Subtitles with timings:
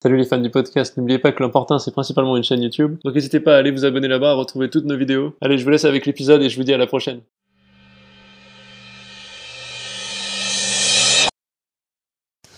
[0.00, 3.16] Salut les fans du podcast, n'oubliez pas que l'important c'est principalement une chaîne YouTube, donc
[3.16, 5.34] n'hésitez pas à aller vous abonner là-bas, à retrouver toutes nos vidéos.
[5.40, 7.20] Allez, je vous laisse avec l'épisode et je vous dis à la prochaine.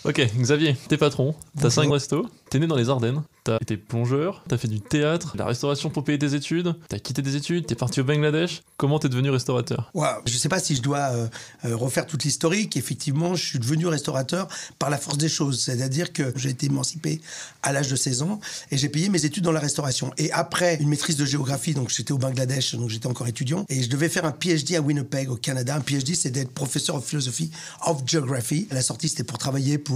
[0.05, 4.43] Ok, Xavier, t'es patron, t'as 5 restos, t'es né dans les Ardennes, t'as été plongeur,
[4.49, 7.75] t'as fait du théâtre, la restauration pour payer tes études, t'as quitté des études, t'es
[7.75, 8.63] parti au Bangladesh.
[8.79, 9.91] Comment t'es devenu restaurateur?
[9.93, 10.07] Wow.
[10.25, 11.27] Je sais pas si je dois euh,
[11.67, 12.79] euh, refaire toute l'historique.
[12.79, 14.49] Effectivement, je suis devenu restaurateur
[14.79, 15.61] par la force des choses.
[15.61, 17.21] C'est-à-dire que j'ai été émancipé
[17.63, 18.41] à l'âge de 16 ans
[18.71, 20.13] et j'ai payé mes études dans la restauration.
[20.17, 23.83] Et après une maîtrise de géographie, donc j'étais au Bangladesh, donc j'étais encore étudiant, et
[23.83, 25.77] je devais faire un PhD à Winnipeg, au Canada.
[25.77, 27.51] Un PhD, c'est d'être professeur de philosophie
[27.85, 28.67] of geography.
[28.71, 29.90] La sortie, c'était pour travailler pour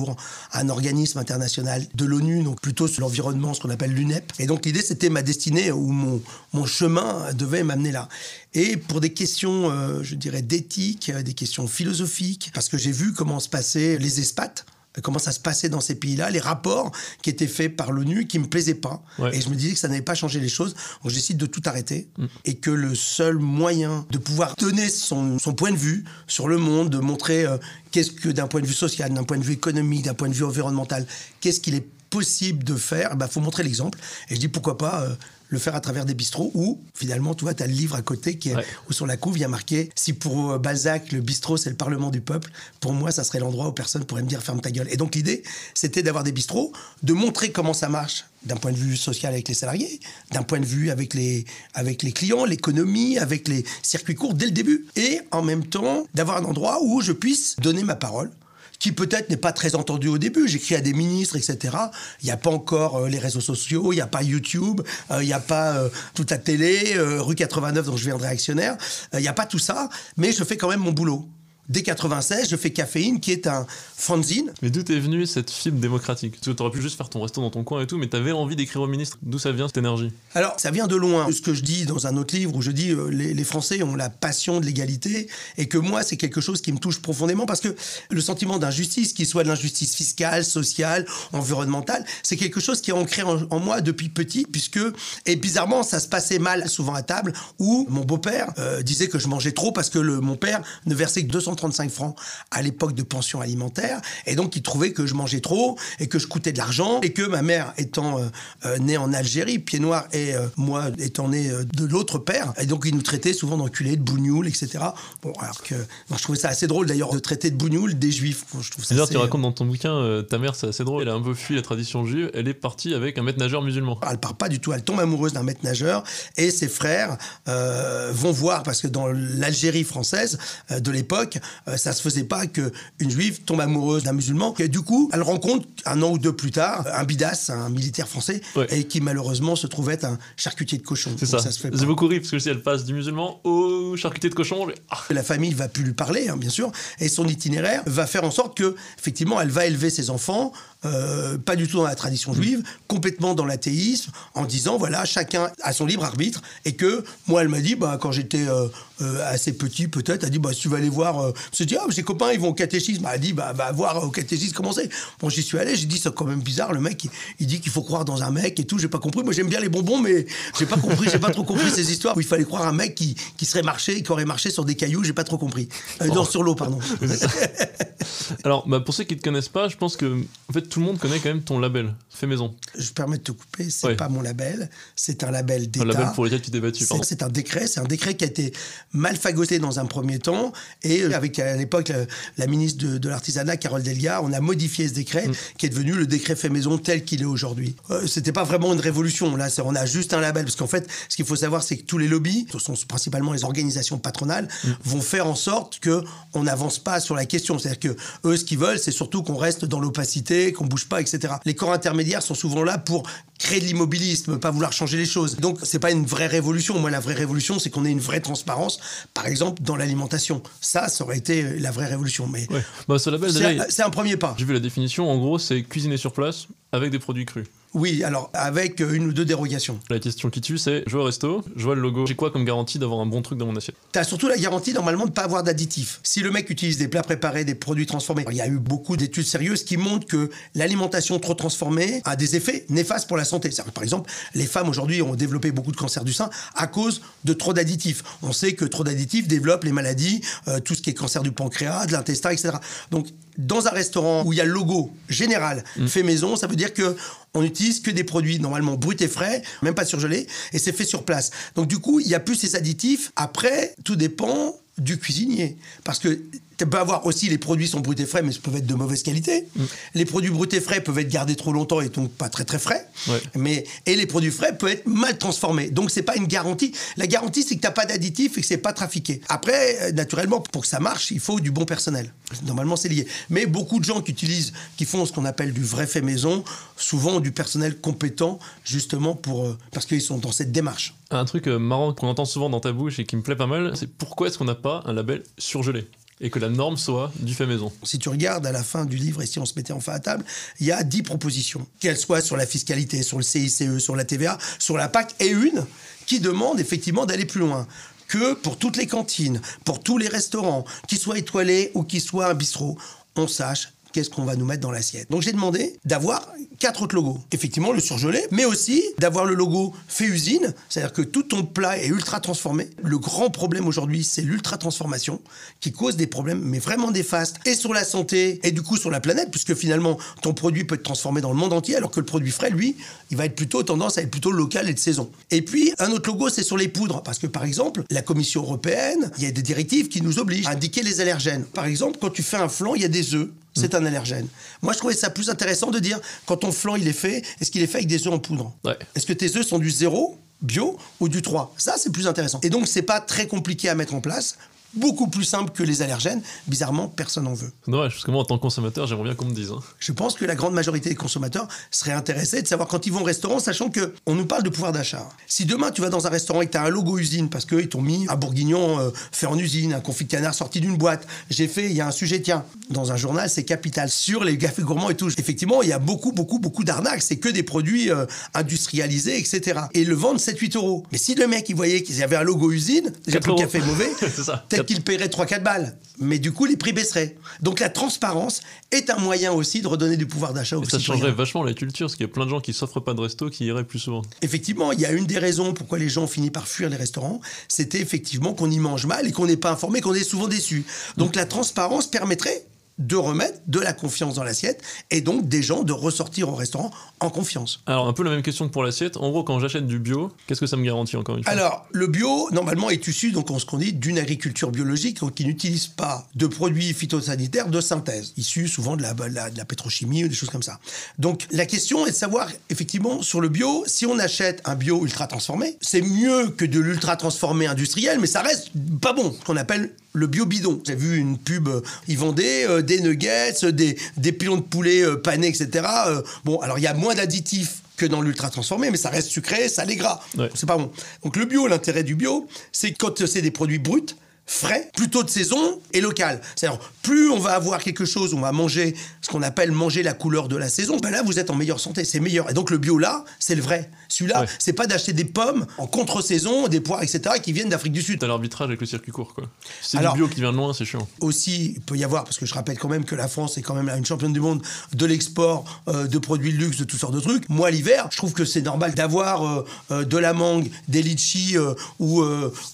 [0.52, 4.32] un organisme international de l'ONU, donc plutôt sur l'environnement, ce qu'on appelle l'UNEP.
[4.38, 6.22] Et donc l'idée, c'était ma destinée ou mon,
[6.52, 8.08] mon chemin devait m'amener là.
[8.54, 13.12] Et pour des questions, euh, je dirais, d'éthique, des questions philosophiques, parce que j'ai vu
[13.12, 14.66] comment se passaient les espates
[15.02, 18.38] comment ça se passait dans ces pays-là, les rapports qui étaient faits par l'ONU qui
[18.38, 19.02] me plaisaient pas.
[19.32, 20.74] Et je me disais que ça n'avait pas changé les choses.
[21.02, 22.26] Donc je décide de tout arrêter mm.
[22.44, 26.58] et que le seul moyen de pouvoir donner son, son point de vue sur le
[26.58, 27.58] monde, de montrer euh,
[27.90, 30.34] qu'est-ce que d'un point de vue social, d'un point de vue économique, d'un point de
[30.34, 31.06] vue environnemental,
[31.40, 33.98] qu'est-ce qu'il est possible de faire, il bah, faut montrer l'exemple.
[34.30, 35.14] Et je dis pourquoi pas euh,
[35.48, 38.02] le faire à travers des bistrots ou finalement, tu vois, tu as le livre à
[38.02, 38.56] côté qui est,
[38.88, 41.70] où sur la couve, il y a marqué si pour euh, Balzac, le bistrot, c'est
[41.70, 42.50] le Parlement du peuple,
[42.80, 44.88] pour moi, ça serait l'endroit où personne pourrait me dire ferme ta gueule.
[44.90, 45.42] Et donc, l'idée,
[45.74, 46.72] c'était d'avoir des bistrots,
[47.02, 50.00] de montrer comment ça marche d'un point de vue social avec les salariés,
[50.32, 54.46] d'un point de vue avec les, avec les clients, l'économie, avec les circuits courts dès
[54.46, 54.86] le début.
[54.96, 58.30] Et en même temps, d'avoir un endroit où je puisse donner ma parole
[58.78, 60.48] qui peut-être n'est pas très entendu au début.
[60.48, 61.76] J'écris à des ministres, etc.
[62.22, 64.80] Il n'y a pas encore euh, les réseaux sociaux, il n'y a pas YouTube,
[65.10, 68.76] euh, il n'y a pas euh, toute la télé, rue 89 dont je viendrai actionnaire.
[69.12, 71.28] Il n'y a pas tout ça, mais je fais quand même mon boulot.
[71.70, 74.52] Dès 96, je fais Caféine, qui est un fanzine.
[74.60, 76.38] Mais d'où est venue cette fibre démocratique?
[76.38, 78.32] Tu aurais pu juste faire ton resto dans ton coin et tout, mais tu avais
[78.32, 79.16] envie d'écrire au ministre.
[79.22, 80.12] D'où ça vient cette énergie?
[80.34, 81.26] Alors, ça vient de loin.
[81.32, 83.94] Ce que je dis dans un autre livre où je dis euh, les, Français ont
[83.94, 87.60] la passion de l'égalité et que moi, c'est quelque chose qui me touche profondément parce
[87.60, 87.74] que
[88.10, 92.94] le sentiment d'injustice, qu'il soit de l'injustice fiscale, sociale, environnementale, c'est quelque chose qui est
[92.94, 94.80] ancré en, moi depuis petit, puisque,
[95.24, 99.18] et bizarrement, ça se passait mal souvent à table où mon beau-père euh, disait que
[99.18, 102.16] je mangeais trop parce que le, mon père ne versait que 200 35 francs
[102.50, 104.00] à l'époque de pension alimentaire.
[104.26, 107.12] Et donc, il trouvait que je mangeais trop et que je coûtais de l'argent et
[107.12, 108.26] que ma mère étant euh,
[108.64, 112.66] euh, née en Algérie, pied noir, et euh, moi étant né de l'autre père, et
[112.66, 114.84] donc il nous traitait souvent d'enculés, de bougnoul, etc.
[115.22, 115.74] Bon, alors que
[116.10, 118.44] je trouvais ça assez drôle d'ailleurs de traiter de bougnoul des juifs.
[118.60, 121.14] Je trouve D'ailleurs, tu racontes dans ton bouquin, ta mère, c'est assez drôle, elle a
[121.14, 123.98] un peu fui la tradition juive, elle est partie avec un maître nageur musulman.
[124.10, 126.04] Elle part pas du tout, elle tombe amoureuse d'un maître nageur
[126.36, 127.16] et ses frères
[127.46, 130.38] vont voir, parce que dans l'Algérie française
[130.70, 131.38] de l'époque,
[131.68, 134.54] euh, ça se faisait pas que une juive tombe amoureuse d'un musulman.
[134.58, 138.08] Et du coup, elle rencontre un an ou deux plus tard un bidas, un militaire
[138.08, 138.40] français,
[138.70, 141.10] et qui malheureusement se trouvait être un charcutier de cochon.
[141.18, 141.38] C'est ça.
[141.40, 144.98] C'est beaucoup rire parce que si elle passe du musulman au charcutier de cochon, ah.
[145.10, 148.30] la famille va plus lui parler, hein, bien sûr, et son itinéraire va faire en
[148.30, 150.52] sorte que effectivement, elle va élever ses enfants
[150.84, 152.36] euh, pas du tout dans la tradition mm.
[152.36, 157.42] juive, complètement dans l'athéisme, en disant voilà, chacun a son libre arbitre, et que moi,
[157.42, 158.68] elle m'a dit, bah, quand j'étais euh,
[159.00, 161.76] euh, assez petit, peut-être, elle a dit, bah, si tu vas aller voir, je dit,
[161.76, 164.54] ah, ses copains, ils vont au catéchisme, elle a dit, bah, va voir au catéchisme,
[164.54, 164.88] comment c'est?
[165.20, 167.06] Bon, j'y suis allé, j'ai dit, c'est quand même bizarre, le mec,
[167.38, 169.48] il, dit qu'il faut croire dans un mec et tout, j'ai pas compris, moi j'aime
[169.48, 170.26] bien les bonbons, mais
[170.58, 172.94] j'ai pas compris, j'ai pas trop compris ces histoires où il fallait croire un mec
[172.94, 175.68] qui, qui serait marché, qui aurait marché sur des cailloux, j'ai pas trop compris.
[176.00, 176.24] non, oh.
[176.24, 176.78] sur l'eau, pardon.
[178.44, 180.86] Alors, bah, pour ceux qui te connaissent pas, je pense que, en fait, tout le
[180.86, 182.52] monde connaît quand même ton label, fait maison.
[182.76, 185.84] Je permets de te couper, c'est pas mon label, c'est un label d'État.
[185.84, 188.26] Un label pour lequel tu t'es battu, C'est un décret, c'est un décret qui a
[188.26, 188.52] été
[188.92, 190.52] mal fagoté dans un premier temps,
[190.82, 191.92] et euh, avec à l'époque
[192.38, 195.34] la, ministre de, l'artisanat, Carole Delia, on a modifié ce décret, mm.
[195.58, 197.76] qui est devenu le décret fait maison tel qu'il est aujourd'hui.
[197.90, 200.90] Euh, C'était pas vraiment une révolution, là, on a juste un label, parce qu'en fait,
[201.08, 204.48] ce qu'il faut savoir, c'est que tous les lobbies, ce sont principalement les organisations patronales,
[204.64, 204.70] mm.
[204.86, 206.02] vont faire en sorte que
[206.32, 207.60] on n'avance pas sur la question.
[207.60, 211.00] C'est-à-dire que eux, ce qu'ils veulent, c'est surtout qu'on reste dans l'opacité, qu'on bouge pas,
[211.00, 211.34] etc.
[211.44, 213.04] Les corps intermédiaires sont souvent là pour
[213.38, 215.36] créer de l'immobilisme, pas vouloir changer les choses.
[215.36, 216.78] Donc c'est pas une vraie révolution.
[216.78, 218.78] Moi, la vraie révolution, c'est qu'on ait une vraie transparence,
[219.12, 220.42] par exemple dans l'alimentation.
[220.60, 222.26] Ça, ça aurait été la vraie révolution.
[222.26, 222.46] Mais
[222.88, 224.34] bah, c'est un premier pas.
[224.38, 225.10] J'ai vu la définition.
[225.10, 227.46] En gros, c'est cuisiner sur place avec des produits crus.
[227.74, 229.80] Oui, alors avec euh, une ou deux dérogations.
[229.90, 232.30] La question qui tue, c'est je vais au resto, je vois le logo, j'ai quoi
[232.30, 233.74] comme garantie d'avoir un bon truc dans mon assiette?
[233.90, 235.98] T'as surtout la garantie normalement de ne pas avoir d'additifs.
[236.04, 238.96] Si le mec utilise des plats préparés, des produits transformés, il y a eu beaucoup
[238.96, 243.50] d'études sérieuses qui montrent que l'alimentation trop transformée a des effets néfastes pour la santé.
[243.74, 247.32] Par exemple, les femmes aujourd'hui ont développé beaucoup de cancers du sein à cause de
[247.32, 248.04] trop d'additifs.
[248.22, 251.32] On sait que trop d'additifs développent les maladies, euh, tout ce qui est cancer du
[251.32, 252.52] pancréas, de l'intestin, etc.
[252.92, 255.86] Donc dans un restaurant où il y a le logo général Mm.
[255.88, 256.96] fait maison, ça veut dire que
[257.34, 260.84] on n'utilise que des produits normalement bruts et frais, même pas surgelés, et c'est fait
[260.84, 261.30] sur place.
[261.56, 263.10] Donc du coup, il y a plus ces additifs.
[263.16, 265.56] Après, tout dépend du cuisinier.
[265.84, 266.20] Parce que
[266.56, 268.74] tu peux avoir aussi les produits sont bruts et frais, mais ça peuvent être de
[268.74, 269.46] mauvaise qualité.
[269.56, 269.64] Mm.
[269.94, 272.58] Les produits bruts et frais peuvent être gardés trop longtemps et donc pas très très
[272.58, 272.86] frais.
[273.08, 273.20] Ouais.
[273.34, 275.70] Mais, et les produits frais peuvent être mal transformés.
[275.70, 276.72] Donc c'est pas une garantie.
[276.96, 279.20] La garantie, c'est que tu n'as pas d'additifs et que c'est pas trafiqué.
[279.28, 282.12] Après, euh, naturellement, pour que ça marche, il faut du bon personnel.
[282.46, 283.06] Normalement, c'est lié.
[283.30, 286.44] Mais beaucoup de gens qui utilisent, qui font ce qu'on appelle du vrai fait maison,
[286.76, 290.94] souvent ont du personnel compétent, justement pour euh, parce qu'ils sont dans cette démarche.
[291.10, 293.46] Un truc euh, marrant qu'on entend souvent dans ta bouche et qui me plaît pas
[293.46, 295.86] mal, c'est pourquoi est-ce qu'on n'a pas un label surgelé?
[296.24, 297.70] Et que la norme soit du fait maison.
[297.82, 300.00] Si tu regardes à la fin du livre, et si on se mettait enfin à
[300.00, 300.24] table,
[300.58, 304.04] il y a 10 propositions, qu'elles soient sur la fiscalité, sur le CICE, sur la
[304.04, 305.66] TVA, sur la PAC, et une
[306.06, 307.66] qui demande effectivement d'aller plus loin.
[308.08, 312.28] Que pour toutes les cantines, pour tous les restaurants, qu'ils soient étoilés ou qu'ils soient
[312.28, 312.78] un bistrot,
[313.16, 315.08] on sache qu'est-ce qu'on va nous mettre dans l'assiette.
[315.08, 317.18] Donc j'ai demandé d'avoir quatre autres logos.
[317.30, 321.78] Effectivement, le surgelé, mais aussi d'avoir le logo fait usine, c'est-à-dire que tout ton plat
[321.78, 322.68] est ultra transformé.
[322.82, 325.20] Le grand problème aujourd'hui, c'est l'ultra transformation
[325.60, 328.90] qui cause des problèmes, mais vraiment néfastes, et sur la santé, et du coup sur
[328.90, 332.00] la planète, puisque finalement, ton produit peut être transformé dans le monde entier, alors que
[332.00, 332.76] le produit frais, lui,
[333.12, 335.10] il va être plutôt tendance à être plutôt local et de saison.
[335.30, 338.42] Et puis, un autre logo, c'est sur les poudres, parce que par exemple, la Commission
[338.42, 341.44] européenne, il y a des directives qui nous obligent à indiquer les allergènes.
[341.44, 344.26] Par exemple, quand tu fais un flan, il y a des œufs c'est un allergène.
[344.62, 347.50] Moi, je trouvais ça plus intéressant de dire, quand ton flan il est fait, est-ce
[347.50, 348.52] qu'il est fait avec des œufs en poudre?
[348.64, 348.76] Ouais.
[348.94, 352.38] Est-ce que tes œufs sont du 0 bio ou du 3 Ça, c'est plus intéressant.
[352.42, 354.36] Et donc, c'est pas très compliqué à mettre en place.
[354.76, 356.20] Beaucoup plus simple que les allergènes.
[356.48, 357.52] Bizarrement, personne n'en veut.
[357.64, 359.52] C'est dommage, parce que moi, en tant que consommateur, j'aimerais bien qu'on me dise.
[359.52, 359.60] hein.
[359.78, 363.02] Je pense que la grande majorité des consommateurs seraient intéressés de savoir quand ils vont
[363.02, 365.08] au restaurant, sachant que on nous parle de pouvoir d'achat.
[365.28, 367.44] Si demain tu vas dans un restaurant et que tu as un logo usine parce
[367.44, 370.76] qu'ils t'ont mis un bourguignon euh, fait en usine, un confit de canard sorti d'une
[370.76, 374.24] boîte, j'ai fait, il y a un sujet, tiens, dans un journal, c'est capital, sur
[374.24, 375.08] les cafés gourmands et tout.
[375.08, 377.02] Effectivement, il y a beaucoup, beaucoup, beaucoup d'arnaques.
[377.02, 379.60] C'est que des produits euh, industrialisés, etc.
[379.72, 380.84] Et le vendent 7-8 euros.
[380.92, 383.30] Mais si le mec, il voyait qu'il y avait un logo usine, déjà 4 que
[383.30, 383.88] le café mauvais,
[384.48, 385.76] peut-être qu'il paierait 3-4 balles.
[385.98, 387.16] Mais du coup, les prix baisseraient.
[387.40, 388.42] Donc la transparence
[388.72, 391.00] est un moyen aussi de redonner du pouvoir d'achat aux Et ça citoyens.
[391.00, 393.00] changerait vachement la culture, parce qu'il y a plein de gens qui s'offrent pas de
[393.00, 394.02] resto qui iraient plus souvent.
[394.22, 396.76] Effectivement, il y a une des raisons pourquoi les gens ont fini par fuir les
[396.76, 400.28] restaurants, c'était effectivement qu'on y mange mal et qu'on n'est pas informé, qu'on est souvent
[400.28, 400.64] déçu.
[400.96, 402.44] Donc la transparence permettrait
[402.78, 404.60] de remettre de la confiance dans l'assiette
[404.90, 407.60] et donc des gens de ressortir au restaurant en confiance.
[407.66, 408.96] Alors, un peu la même question que pour l'assiette.
[408.96, 411.32] En gros, quand j'achète du bio, qu'est-ce que ça me garantit encore une fois?
[411.32, 415.14] Alors, le bio, normalement, est issu, donc, on- ce qu'on dit, d'une agriculture biologique donc,
[415.14, 419.38] qui n'utilise pas de produits phytosanitaires de synthèse, issus souvent de la, de la- de
[419.38, 420.58] la pétrochimie ou des choses comme ça.
[420.98, 424.84] Donc, la question est de savoir, effectivement, sur le bio, si on achète un bio
[424.84, 428.50] ultra transformé, c'est mieux que de l'ultra transformé industriel, mais ça reste
[428.80, 430.60] pas bon, ce qu'on appelle le bio bidon.
[430.66, 434.82] J'ai vu une pub, euh, ils vendaient euh, des nuggets, des, des pilons de poulet
[434.82, 435.66] euh, panés, etc.
[435.86, 439.08] Euh, bon, alors il y a moins d'additifs que dans l'ultra transformé, mais ça reste
[439.08, 440.00] sucré, salé, gras.
[440.16, 440.30] Ouais.
[440.34, 440.70] C'est pas bon.
[441.02, 443.96] Donc le bio, l'intérêt du bio, c'est quand c'est des produits bruts,
[444.26, 446.20] frais, plutôt de saison et local.
[446.36, 449.92] C'est-à-dire, plus on va avoir quelque chose, on va manger ce qu'on appelle manger la
[449.92, 452.30] couleur de la saison, ben là, vous êtes en meilleure santé, c'est meilleur.
[452.30, 453.70] Et donc le bio là, c'est le vrai.
[453.88, 454.26] Celui-là, Ouais.
[454.38, 458.00] c'est pas d'acheter des pommes en contre-saison, des poires, etc., qui viennent d'Afrique du Sud.
[458.00, 459.24] T'as l'arbitrage avec le circuit court, quoi.
[459.62, 460.88] C'est du bio qui vient de loin, c'est chiant.
[461.00, 463.42] aussi, il peut y avoir, parce que je rappelle quand même que la France est
[463.42, 464.42] quand même une championne du monde
[464.72, 467.28] de l'export euh, de produits de luxe, de toutes sortes de trucs.
[467.28, 471.36] Moi, l'hiver, je trouve que c'est normal d'avoir euh, euh, de la mangue, des litchis
[471.78, 472.02] ou,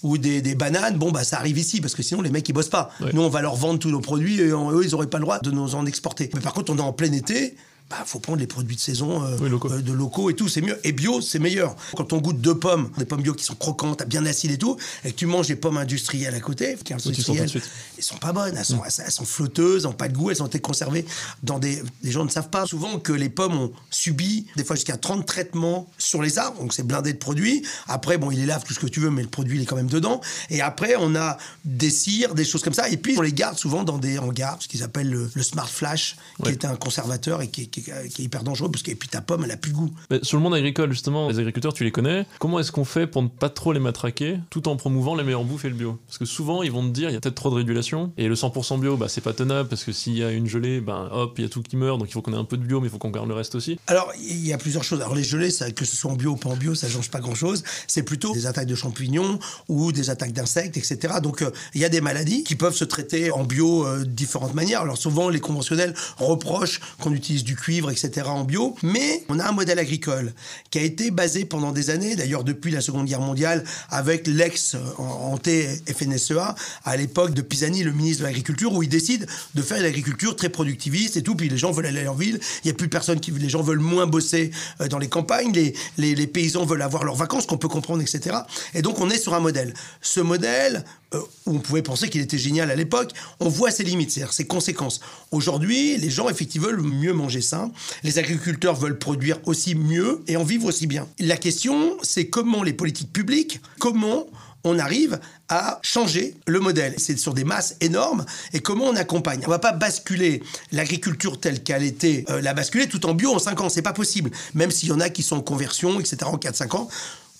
[0.03, 0.97] ou des, des bananes.
[0.97, 2.91] Bon, bah ça arrive ici, parce que sinon les mecs ils bossent pas.
[2.99, 3.11] Ouais.
[3.13, 5.39] Nous, on va leur vendre tous nos produits et eux, ils auraient pas le droit
[5.39, 6.29] de nous en exporter.
[6.33, 7.55] Mais par contre, on est en plein été.
[7.91, 9.69] Bah, faut prendre les produits de saison, euh, Oui, locaux.
[9.71, 10.79] euh, de locaux et tout, c'est mieux.
[10.85, 11.75] Et bio, c'est meilleur.
[11.97, 14.77] Quand on goûte deux pommes, des pommes bio qui sont croquantes, bien acides et tout,
[15.03, 17.49] et que tu manges des pommes industrielles à côté, qui industrielles,
[17.97, 20.41] elles sont pas bonnes, elles sont, elles sont flotteuses, elles n'ont pas de goût, elles
[20.41, 21.05] ont été conservées
[21.43, 21.83] dans des.
[22.01, 25.25] Les gens ne savent pas souvent que les pommes ont subi des fois jusqu'à 30
[25.25, 27.63] traitements sur les arbres, donc c'est blindé de produits.
[27.87, 29.65] Après, bon, il les lave tout ce que tu veux, mais le produit il est
[29.65, 30.21] quand même dedans.
[30.49, 33.57] Et après, on a des cires, des choses comme ça, et puis on les garde
[33.57, 37.41] souvent dans des hangars, ce qu'ils appellent le, le Smart Flash, qui est un conservateur
[37.41, 39.43] et qui, est- qui est- qui est hyper dangereux, parce que et puis ta pomme,
[39.45, 39.91] elle a plus de goût.
[40.09, 42.25] Mais sur le monde agricole, justement, les agriculteurs, tu les connais.
[42.39, 45.43] Comment est-ce qu'on fait pour ne pas trop les matraquer tout en promouvant les meilleures
[45.43, 45.97] bouffes et le bio?
[46.07, 48.11] Parce que souvent, ils vont te dire, il y a peut-être trop de régulation.
[48.17, 50.81] Et le 100% bio, bah, c'est pas tenable parce que s'il y a une gelée,
[50.81, 51.97] ben hop, il y a tout qui meurt.
[51.99, 53.33] Donc il faut qu'on ait un peu de bio, mais il faut qu'on garde le
[53.35, 53.79] reste aussi.
[53.87, 54.99] Alors, il y a plusieurs choses.
[55.01, 57.09] Alors, les gelées, ça, que ce soit en bio ou pas en bio, ça change
[57.09, 57.63] pas grand-chose.
[57.87, 61.15] C'est plutôt des attaques de champignons ou des attaques d'insectes, etc.
[61.23, 64.03] Donc, euh, il y a des maladies qui peuvent se traiter en bio euh, de
[64.05, 64.81] différentes manières.
[64.81, 68.27] Alors, souvent, les conventionnels reprochent qu'on utilise du cuivre etc.
[68.27, 68.75] en bio.
[68.83, 70.33] Mais on a un modèle agricole
[70.69, 74.75] qui a été basé pendant des années, d'ailleurs depuis la Seconde Guerre mondiale, avec l'ex
[74.97, 79.77] hanté FNSEA, à l'époque de Pisani, le ministre de l'Agriculture, où il décide de faire
[79.77, 81.35] une agriculture très productiviste et tout.
[81.35, 82.39] Puis les gens veulent aller en ville.
[82.63, 83.31] Il n'y a plus personne qui.
[83.31, 84.51] Les gens veulent moins bosser
[84.81, 85.51] euh, dans les campagnes.
[85.53, 88.35] Les, les, les paysans veulent avoir leurs vacances, qu'on peut comprendre, etc.
[88.73, 89.73] Et donc on est sur un modèle.
[90.01, 93.11] Ce modèle, euh, où on pouvait penser qu'il était génial à l'époque,
[93.41, 95.01] on voit ses limites, c'est-à-dire ses conséquences.
[95.31, 97.60] Aujourd'hui, les gens, effectivement, veulent mieux manger sain.
[98.03, 101.07] Les agriculteurs veulent produire aussi mieux et en vivre aussi bien.
[101.19, 104.27] La question, c'est comment les politiques publiques, comment
[104.63, 106.93] on arrive à changer le modèle.
[106.97, 109.41] C'est sur des masses énormes et comment on accompagne.
[109.45, 113.39] On va pas basculer l'agriculture telle qu'elle était, euh, la basculer tout en bio en
[113.39, 114.31] 5 ans, c'est pas possible.
[114.53, 116.17] Même s'il y en a qui sont en conversion, etc.
[116.25, 116.89] en 4-5 ans,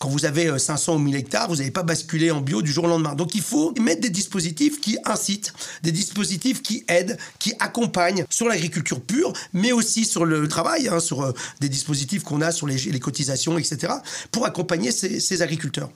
[0.01, 2.71] quand vous avez 500 euh, ou 1000 hectares, vous n'allez pas basculer en bio du
[2.71, 3.13] jour au lendemain.
[3.13, 5.53] Donc il faut mettre des dispositifs qui incitent,
[5.83, 10.99] des dispositifs qui aident, qui accompagnent sur l'agriculture pure, mais aussi sur le travail, hein,
[10.99, 13.93] sur euh, des dispositifs qu'on a sur les, cotisations, etc.,
[14.31, 15.89] pour accompagner ces, agriculteurs.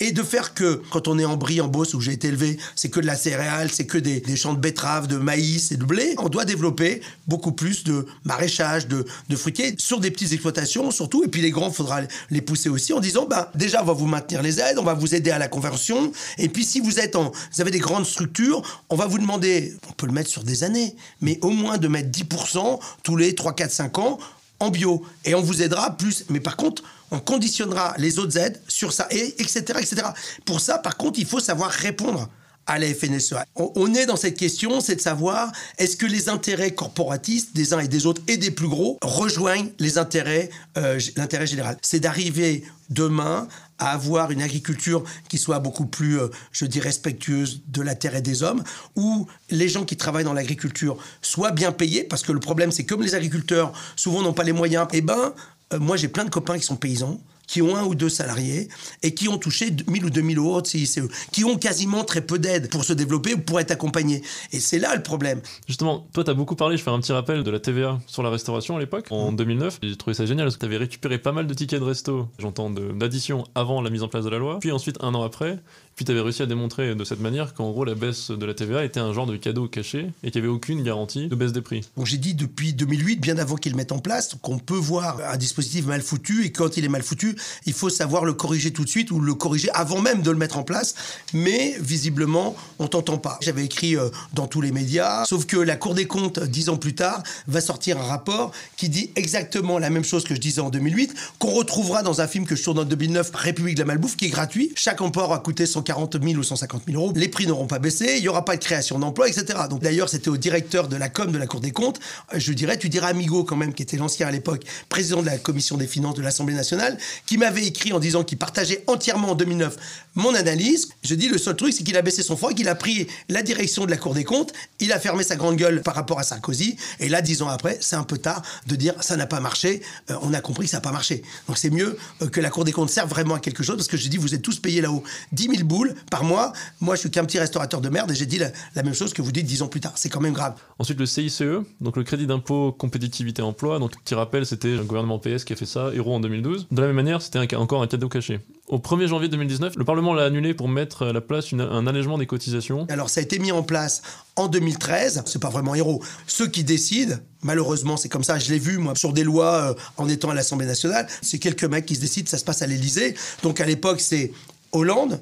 [0.00, 2.58] Et de faire que, quand on est en Brie, en Beauce, où j'ai été élevé,
[2.74, 5.84] c'est que de la céréale, c'est que des, champs de betteraves, de maïs et de
[5.84, 10.90] blé, on doit développer beaucoup plus de maraîchage, de, de fruitiers, sur des petites exploitations
[10.90, 12.00] surtout, et puis les grands, il faudra
[12.30, 14.94] les pousser aussi en disant, bah, déjà, on va vous maintenir les aides, on va
[14.94, 16.12] vous aider à la conversion.
[16.38, 19.76] Et puis, si vous êtes en, vous avez des grandes structures, on va vous demander,
[19.88, 23.34] on peut le mettre sur des années, mais au moins de mettre 10% tous les
[23.34, 24.18] 3, 4, 5 ans
[24.60, 25.04] en bio.
[25.24, 26.24] Et on vous aidera plus.
[26.28, 30.02] Mais par contre, on conditionnera les autres aides sur ça, et etc., etc.
[30.44, 32.28] Pour ça, par contre, il faut savoir répondre
[32.66, 33.44] à la FNSEA.
[33.56, 37.80] On est dans cette question, c'est de savoir est-ce que les intérêts corporatistes des uns
[37.80, 41.76] et des autres et des plus gros rejoignent les intérêts, euh, l'intérêt général?
[41.82, 47.62] C'est d'arriver demain à avoir une agriculture qui soit beaucoup plus, euh, je dis, respectueuse
[47.66, 48.62] de la terre et des hommes,
[48.94, 52.84] où les gens qui travaillent dans l'agriculture soient bien payés, parce que le problème, c'est
[52.84, 55.34] comme les agriculteurs souvent n'ont pas les moyens, eh ben,
[55.72, 58.68] euh, moi j'ai plein de copains qui sont paysans, qui ont un ou deux salariés
[59.02, 61.00] et qui ont touché 1000 ou 2000 euros de CICE,
[61.32, 64.22] qui ont quasiment très peu d'aide pour se développer ou pour être accompagnés.
[64.52, 65.40] Et c'est là le problème.
[65.66, 68.22] Justement, toi, tu as beaucoup parlé, je fais un petit rappel de la TVA sur
[68.22, 69.78] la restauration à l'époque, en 2009.
[69.82, 72.28] J'ai trouvé ça génial parce que tu avais récupéré pas mal de tickets de resto,
[72.38, 75.58] j'entends, d'addition avant la mise en place de la loi, puis ensuite un an après.
[75.96, 78.54] Puis tu avais réussi à démontrer de cette manière qu'en gros la baisse de la
[78.54, 81.52] TVA était un genre de cadeau caché et qu'il n'y avait aucune garantie de baisse
[81.52, 81.82] des prix.
[82.04, 85.36] J'ai dit depuis 2008, bien avant qu'ils le mettent en place, qu'on peut voir un
[85.36, 88.84] dispositif mal foutu et quand il est mal foutu, il faut savoir le corriger tout
[88.84, 90.94] de suite ou le corriger avant même de le mettre en place.
[91.32, 93.38] Mais visiblement, on t'entend pas.
[93.40, 96.76] J'avais écrit euh, dans tous les médias, sauf que la Cour des comptes, dix ans
[96.76, 100.60] plus tard, va sortir un rapport qui dit exactement la même chose que je disais
[100.60, 103.86] en 2008, qu'on retrouvera dans un film que je tourne en 2009, République de la
[103.86, 104.72] Malbouffe, qui est gratuit.
[104.76, 107.12] Chaque emport a coûté 140 000 ou 150 000 euros.
[107.16, 109.58] Les prix n'auront pas baissé, il n'y aura pas de création d'emplois, etc.
[109.68, 111.98] Donc d'ailleurs, c'était au directeur de la com de la Cour des comptes,
[112.34, 115.38] je dirais, tu dirais Amigo quand même, qui était l'ancien à l'époque président de la
[115.38, 116.96] commission des finances de l'Assemblée nationale,
[117.26, 119.76] qui m'avait écrit en disant qu'il partageait entièrement en 2009
[120.14, 120.90] mon analyse.
[121.02, 123.42] Je dis le seul truc, c'est qu'il a baissé son et qu'il a pris la
[123.42, 124.52] direction de la Cour des comptes.
[124.80, 126.76] Il a fermé sa grande gueule par rapport à Sarkozy.
[127.00, 129.82] Et là, dix ans après, c'est un peu tard de dire ça n'a pas marché.
[130.10, 131.22] Euh, on a compris que ça n'a pas marché.
[131.46, 133.88] Donc c'est mieux euh, que la Cour des comptes serve vraiment à quelque chose parce
[133.88, 136.52] que je dis vous êtes tous payés là-haut 10 000 boules par mois.
[136.80, 139.22] Moi, je suis qu'un petit restaurateur de merde et j'ai dit la, même chose que
[139.22, 139.92] vous dites dix ans plus tard.
[139.96, 140.54] C'est quand même grave.
[140.78, 141.42] Ensuite, le CICE,
[141.80, 143.78] donc le crédit d'impôt compétitivité emploi.
[143.78, 146.66] Donc, petit rappel, c'était le gouvernement PS qui a fait ça, héros en 2012.
[146.70, 148.40] De la même manière, c'était encore un cadeau caché.
[148.68, 152.16] Au 1er janvier 2019, le Parlement l'a annulé pour mettre à la place un allègement
[152.16, 152.86] des cotisations.
[152.88, 154.02] Alors ça a été mis en place
[154.36, 156.02] en 2013, c'est pas vraiment héros.
[156.26, 159.74] Ceux qui décident, malheureusement c'est comme ça, je l'ai vu moi sur des lois euh,
[159.98, 162.66] en étant à l'Assemblée nationale, c'est quelques mecs qui se décident, ça se passe à
[162.66, 163.14] l'Élysée.
[163.42, 164.32] Donc à l'époque c'est
[164.72, 165.20] Hollande,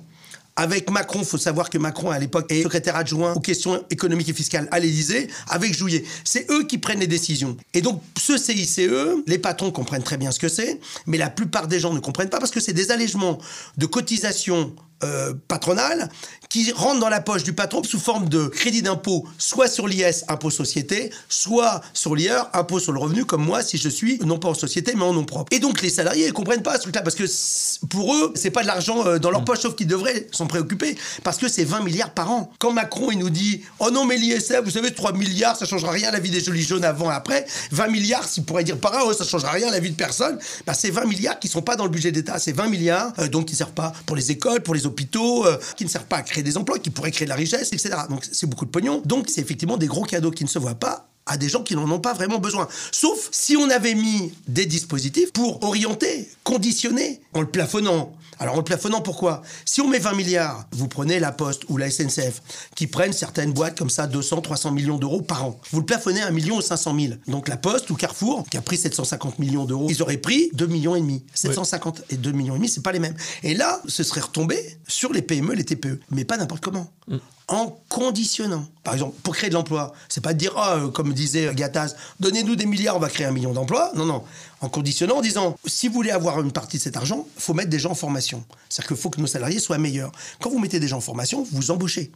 [0.61, 4.29] avec Macron, il faut savoir que Macron, à l'époque, est secrétaire adjoint aux questions économiques
[4.29, 6.05] et fiscales à l'Élysée, avec Jouillet.
[6.23, 7.57] C'est eux qui prennent les décisions.
[7.73, 8.83] Et donc, ce CICE,
[9.27, 12.29] les patrons comprennent très bien ce que c'est, mais la plupart des gens ne comprennent
[12.29, 13.39] pas parce que c'est des allègements
[13.79, 16.09] de cotisations euh, patronales
[16.51, 20.25] qui rentrent dans la poche du patron sous forme de crédit d'impôt, soit sur l'IS,
[20.29, 24.39] impôt société, soit sur l'IR, impôt sur le revenu, comme moi, si je suis non
[24.39, 25.47] pas en société, mais en nom propre.
[25.53, 27.25] Et donc les salariés ne comprennent pas ce truc-là, parce que
[27.87, 29.45] pour eux, c'est pas de l'argent euh, dans leur mm.
[29.45, 32.51] poche, sauf qu'ils devraient s'en préoccuper, parce que c'est 20 milliards par an.
[32.59, 35.93] Quand Macron, il nous dit, oh non, mais l'ISF, vous savez, 3 milliards, ça changera
[35.93, 37.47] rien à la vie des jolis jaunes avant et après.
[37.71, 39.97] 20 milliards, s'il pourrait dire par an, oh, ça changera rien à la vie de
[39.97, 40.39] personne.
[40.67, 42.41] Bah, c'est 20 milliards qui sont pas dans le budget d'État.
[42.41, 45.59] C'est 20 milliards, euh, donc qui servent pas pour les écoles, pour les hôpitaux, euh,
[45.77, 47.91] qui ne servent pas à créer des emplois, qui pourraient créer de la richesse, etc.
[48.09, 49.03] Donc c'est beaucoup de pognon.
[49.05, 51.77] Donc c'est effectivement des gros cadeaux qui ne se voient pas à des gens qui
[51.77, 52.67] n'en ont pas vraiment besoin.
[52.93, 58.13] Sauf si on avait mis des dispositifs pour orienter, conditionner, en le plafonnant.
[58.41, 59.43] Alors en le plafonnant, pourquoi?
[59.67, 62.41] Si on met 20 milliards, vous prenez la Poste ou la SNCF,
[62.75, 65.61] qui prennent certaines boîtes comme ça 200, 300 millions d'euros par an.
[65.71, 67.15] Vous le plafonnez à 1 million ou 500 000.
[67.29, 70.67] Donc la Poste ou Carrefour, qui a pris 750 millions d'euros, ils auraient pris 2
[70.67, 71.23] millions et demi.
[71.35, 73.17] 750 et 2 millions et demi, c'est pas les mêmes.
[73.43, 74.57] Et là, ce serait retombé
[74.89, 76.91] sur les PME, les TPE, mais pas n'importe comment.
[77.09, 77.19] Mm
[77.51, 78.65] en conditionnant.
[78.85, 82.57] Par exemple, pour créer de l'emploi, c'est pas de dire, oh, comme disait Gattaz, donnez-nous
[82.57, 83.91] des milliards, on va créer un million d'emplois.
[83.95, 84.23] Non, non.
[84.63, 87.55] En conditionnant, en disant, si vous voulez avoir une partie de cet argent, il faut
[87.55, 88.45] mettre des gens en formation.
[88.69, 90.13] C'est-à-dire qu'il faut que nos salariés soient meilleurs.
[90.39, 92.11] Quand vous mettez des gens en formation, vous embauchez.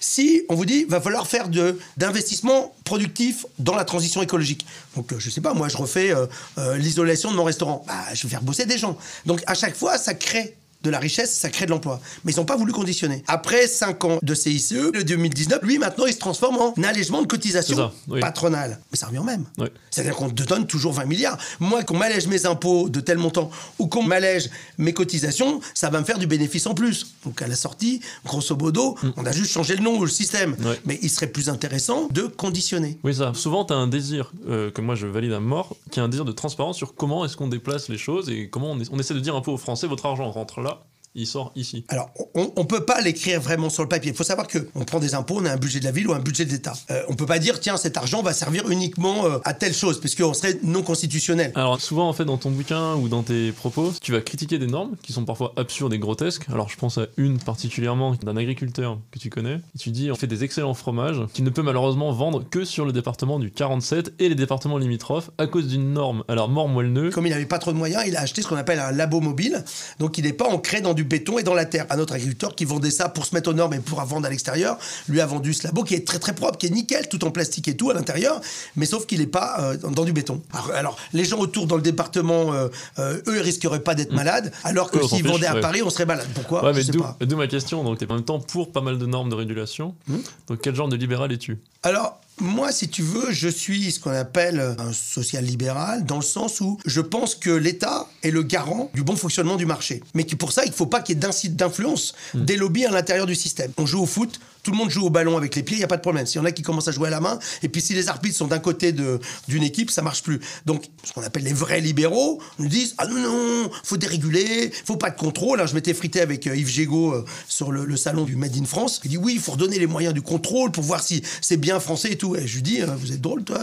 [0.00, 1.48] Si on vous dit, va falloir faire
[1.96, 4.66] d'investissements productifs dans la transition écologique.
[4.96, 6.26] Donc, euh, je sais pas, moi, je refais euh,
[6.58, 7.84] euh, l'isolation de mon restaurant.
[7.86, 8.98] Bah, je vais faire bosser des gens.
[9.24, 12.00] Donc, à chaque fois, ça crée de la richesse, ça crée de l'emploi.
[12.24, 13.22] Mais ils n'ont pas voulu conditionner.
[13.26, 17.26] Après 5 ans de CICE, le 2019, lui, maintenant, il se transforme en allègement de
[17.26, 17.90] cotisation
[18.20, 18.78] patronale.
[18.90, 19.44] Mais ça revient au même.
[19.90, 21.38] C'est-à-dire qu'on te donne toujours 20 milliards.
[21.60, 26.00] Moi, qu'on m'allège mes impôts de tel montant ou qu'on m'allège mes cotisations, ça va
[26.00, 27.14] me faire du bénéfice en plus.
[27.24, 29.08] Donc à la sortie, grosso modo, mm.
[29.16, 30.56] on a juste changé le nom ou le système.
[30.84, 32.98] Mais il serait plus intéressant de conditionner.
[33.02, 33.32] Oui, ça.
[33.34, 36.08] Souvent, tu as un désir, euh, que moi je valide à mort, qui est un
[36.08, 39.14] désir de transparence sur comment est-ce qu'on déplace les choses et comment on, on essaie
[39.14, 40.75] de dire un peu aux Français, votre argent rentre là
[41.16, 41.84] il sort ici.
[41.88, 44.10] Alors, on ne peut pas l'écrire vraiment sur le papier.
[44.10, 46.12] Il faut savoir qu'on prend des impôts, on a un budget de la ville ou
[46.12, 46.74] un budget de l'État.
[46.90, 49.74] Euh, on ne peut pas dire, tiens, cet argent va servir uniquement euh, à telle
[49.74, 51.52] chose, puisqu'on serait non constitutionnel.
[51.54, 54.66] Alors, souvent, en fait, dans ton bouquin ou dans tes propos, tu vas critiquer des
[54.66, 56.46] normes qui sont parfois absurdes et grotesques.
[56.52, 59.60] Alors, je pense à une particulièrement d'un agriculteur que tu connais.
[59.78, 62.92] Tu dis, on fait des excellents fromages qu'il ne peut malheureusement vendre que sur le
[62.92, 66.24] département du 47 et les départements limitrophes à cause d'une norme.
[66.28, 67.10] Alors, mort moelleux.
[67.10, 69.20] Comme il n'avait pas trop de moyens, il a acheté ce qu'on appelle un labo
[69.20, 69.64] mobile.
[69.98, 71.86] Donc, il n'est pas ancré dans du béton et dans la terre.
[71.90, 74.30] Un autre agriculteur qui vendait ça pour se mettre aux normes et pour vendre à
[74.30, 77.24] l'extérieur, lui a vendu ce labo qui est très très propre, qui est nickel, tout
[77.24, 78.40] en plastique et tout à l'intérieur,
[78.76, 80.42] mais sauf qu'il n'est pas euh, dans du béton.
[80.74, 84.16] Alors, les gens autour dans le département, euh, euh, eux, ils risqueraient pas d'être mm.
[84.16, 86.28] malades, alors que s'ils vendaient à Paris, on serait malade.
[86.34, 86.72] Pourquoi?
[87.20, 87.84] D'où ma question.
[87.84, 89.94] Donc, tu es en même temps pour pas mal de normes de régulation.
[90.08, 90.16] Mm.
[90.48, 91.58] Donc, quel genre de libéral es-tu?
[91.82, 96.60] Alors, moi, si tu veux, je suis ce qu'on appelle un social-libéral, dans le sens
[96.60, 100.02] où je pense que l'État est le garant du bon fonctionnement du marché.
[100.14, 102.44] Mais pour ça, il ne faut pas qu'il y ait d'influence hmm.
[102.44, 103.72] des lobbies à l'intérieur du système.
[103.78, 105.84] On joue au foot, tout le monde joue au ballon avec les pieds, il n'y
[105.84, 106.26] a pas de problème.
[106.26, 108.08] S'il y en a qui commencent à jouer à la main, et puis si les
[108.08, 110.40] arbitres sont d'un côté d'une équipe, ça marche plus.
[110.64, 114.96] Donc, ce qu'on appelle les vrais libéraux nous disent Ah non, non, faut déréguler, faut
[114.96, 115.64] pas de contrôle.
[115.68, 119.00] Je m'étais frité avec euh, Yves Gégaud euh, sur le, salon du Made in France.
[119.04, 121.78] Il dit Oui, il faut redonner les moyens du contrôle pour voir si c'est bien
[121.78, 122.34] français et tout.
[122.34, 123.60] Et je lui dis euh, Vous êtes drôle, toi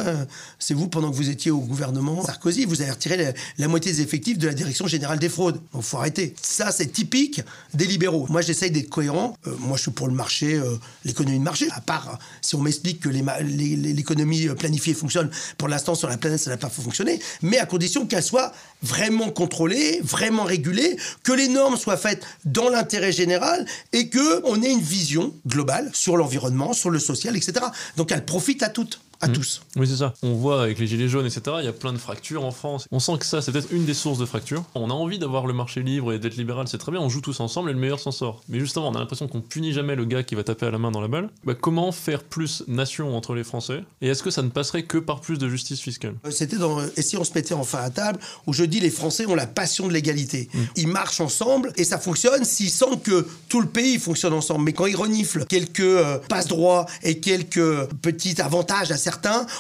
[0.58, 4.00] C'est vous, pendant que vous étiez au gouvernement Sarkozy, vous avez retiré la, moitié des
[4.00, 5.60] effectifs de la Direction Générale des Fraudes.
[5.74, 6.34] Donc, faut arrêter.
[6.42, 7.42] Ça, c'est typique
[7.74, 8.26] des libéraux.
[8.30, 9.38] Moi, j'essaye d'être cohérent.
[9.60, 10.62] moi, je suis pour le marché
[11.06, 11.68] l'économie de marché.
[11.72, 16.50] À part si on m'explique que l'économie planifiée fonctionne, pour l'instant sur la planète ça
[16.50, 18.52] n'a pas fonctionné, mais à condition qu'elle soit
[18.82, 24.62] vraiment contrôlée, vraiment régulée, que les normes soient faites dans l'intérêt général et que on
[24.62, 27.66] ait une vision globale sur l'environnement, sur le social, etc.
[27.98, 29.34] Donc elle profite à toutes à mmh.
[29.34, 29.62] tous.
[29.76, 30.14] Oui, c'est ça.
[30.22, 32.88] On voit avec les gilets jaunes, etc., il y a plein de fractures en France.
[32.92, 34.64] On sent que ça, c'est peut-être une des sources de fractures.
[34.76, 37.22] On a envie d'avoir le marché libre et d'être libéral, c'est très bien, on joue
[37.22, 38.42] tous ensemble et le meilleur s'en sort.
[38.50, 40.78] Mais justement, on a l'impression qu'on punit jamais le gars qui va taper à la
[40.78, 41.30] main dans la balle.
[41.46, 43.84] Bah, comment faire plus nation entre les Français?
[44.02, 46.16] Et est-ce que ça ne passerait que par plus de justice fiscale?
[46.26, 48.90] Euh, C'était dans Et si on se mettait enfin à table, où je dis les
[48.90, 50.50] Français ont la passion de l'égalité.
[50.54, 50.60] Mmh.
[50.76, 54.66] Ils marchent ensemble et ça fonctionne s'ils sentent que tout le pays fonctionne ensemble.
[54.66, 59.13] Mais quand ils reniflent quelques euh, passe-droits et quelques petits avantages à certains,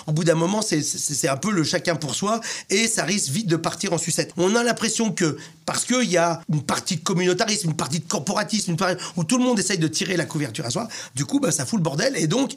[0.07, 3.47] au bout d'un moment, c'est un peu le chacun pour soi et ça risque vite
[3.47, 4.33] de partir en sucette.
[4.37, 8.07] On a l'impression que parce qu'il y a une partie de communautarisme, une partie de
[8.07, 8.75] corporatisme,
[9.15, 11.65] où tout le monde essaye de tirer la couverture à soi, du coup, bah, ça
[11.65, 12.53] fout le bordel et donc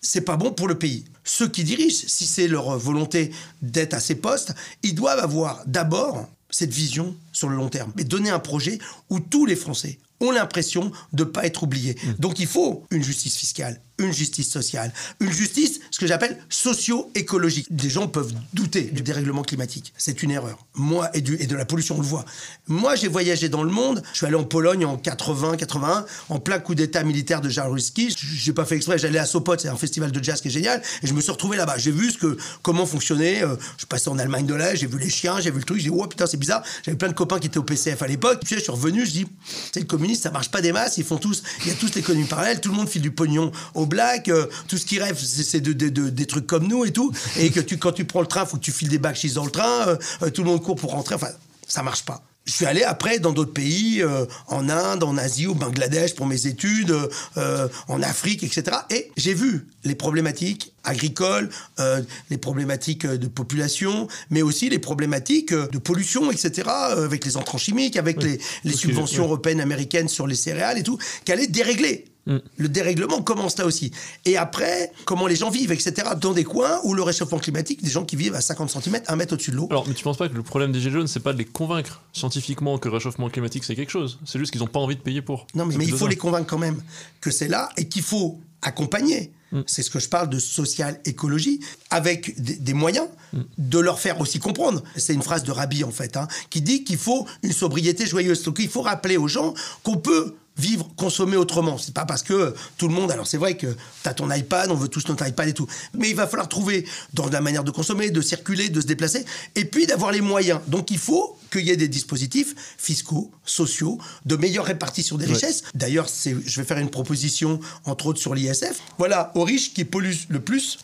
[0.00, 1.04] c'est pas bon pour le pays.
[1.24, 6.28] Ceux qui dirigent, si c'est leur volonté d'être à ces postes, ils doivent avoir d'abord
[6.50, 8.78] cette vision sur le long terme, mais donner un projet
[9.10, 11.96] où tous les Français ont l'impression de ne pas être oubliés.
[12.02, 12.12] Mmh.
[12.20, 17.68] Donc il faut une justice fiscale, une justice sociale, une justice, ce que j'appelle socio-écologique.
[17.70, 19.92] Les gens peuvent douter du dérèglement climatique.
[19.96, 20.66] C'est une erreur.
[20.74, 22.24] Moi, et, du, et de la pollution, on le voit.
[22.66, 24.02] Moi, j'ai voyagé dans le monde.
[24.12, 28.14] Je suis allé en Pologne en 80, 81, en plein coup d'état militaire de Jaruzelski.
[28.18, 30.82] J'ai pas fait exprès, j'allais à Sopot, c'est un festival de jazz qui est génial,
[31.02, 31.78] et je me suis retrouvé là-bas.
[31.78, 33.44] J'ai vu ce que, comment fonctionnait.
[33.44, 35.78] Euh, je passais en Allemagne de l'Est, j'ai vu les chiens, j'ai vu le truc,
[35.78, 36.62] j'ai dit, oh putain, c'est bizarre.
[36.84, 38.40] J'avais plein de copains qui étaient au PCF à l'époque.
[38.44, 39.26] Puis je suis revenu, je dis,
[39.72, 41.94] c'est le communiste, ça marche pas des masses, ils font tous, il y a tous
[41.94, 45.18] l'économie parallèle, tout le monde file du pognon au black, euh, tout ce qui rêve,
[45.18, 47.12] c'est de, des trucs comme nous et tout.
[47.38, 49.44] Et que tu, quand tu prends le train, faut que tu files des bacs dans
[49.44, 51.14] le train, euh, euh, tout le monde court pour rentrer.
[51.14, 51.30] Enfin,
[51.66, 52.22] ça marche pas.
[52.44, 56.26] Je suis allé après dans d'autres pays, euh, en Inde, en Asie, au Bangladesh pour
[56.26, 56.94] mes études,
[57.38, 58.76] euh, en Afrique, etc.
[58.90, 61.48] Et j'ai vu les problématiques agricoles,
[61.80, 66.68] euh, les problématiques de population, mais aussi les problématiques de pollution, etc.
[66.68, 70.98] avec les entrants chimiques, avec les, les subventions européennes, américaines sur les céréales et tout,
[71.24, 72.38] qui allaient dérégler Mm.
[72.56, 73.90] Le dérèglement commence là aussi.
[74.24, 76.08] Et après, comment les gens vivent, etc.
[76.20, 79.16] Dans des coins où le réchauffement climatique, des gens qui vivent à 50 cm, 1
[79.16, 79.68] mètre au-dessus de l'eau.
[79.70, 81.44] Alors, mais tu penses pas que le problème des Gilets jaunes, c'est pas de les
[81.44, 84.18] convaincre scientifiquement que le réchauffement climatique c'est quelque chose?
[84.24, 85.46] C'est juste qu'ils n'ont pas envie de payer pour.
[85.54, 86.82] Non, mais, il faut les convaincre quand même
[87.20, 89.32] que c'est là et qu'il faut accompagner.
[89.52, 89.60] Mm.
[89.66, 91.60] C'est ce que je parle de social écologie,
[91.90, 93.40] avec des, moyens mm.
[93.58, 94.82] de leur faire aussi comprendre.
[94.96, 98.42] C'est une phrase de Rabbi en fait, hein, qui dit qu'il faut une sobriété joyeuse.
[98.42, 101.78] Donc il faut rappeler aux gens qu'on peut vivre, consommer autrement.
[101.78, 103.10] C'est pas parce que tout le monde.
[103.10, 105.66] Alors c'est vrai que tu as ton iPad, on veut tous notre iPad et tout.
[105.94, 109.24] Mais il va falloir trouver dans la manière de consommer, de circuler, de se déplacer,
[109.54, 110.60] et puis d'avoir les moyens.
[110.68, 115.62] Donc il faut qu'il y ait des dispositifs fiscaux, sociaux, de meilleure répartition des richesses.
[115.74, 118.80] D'ailleurs, je vais faire une proposition, entre autres, sur l'ISF.
[118.98, 120.78] Voilà, aux riches qui polluent le plus,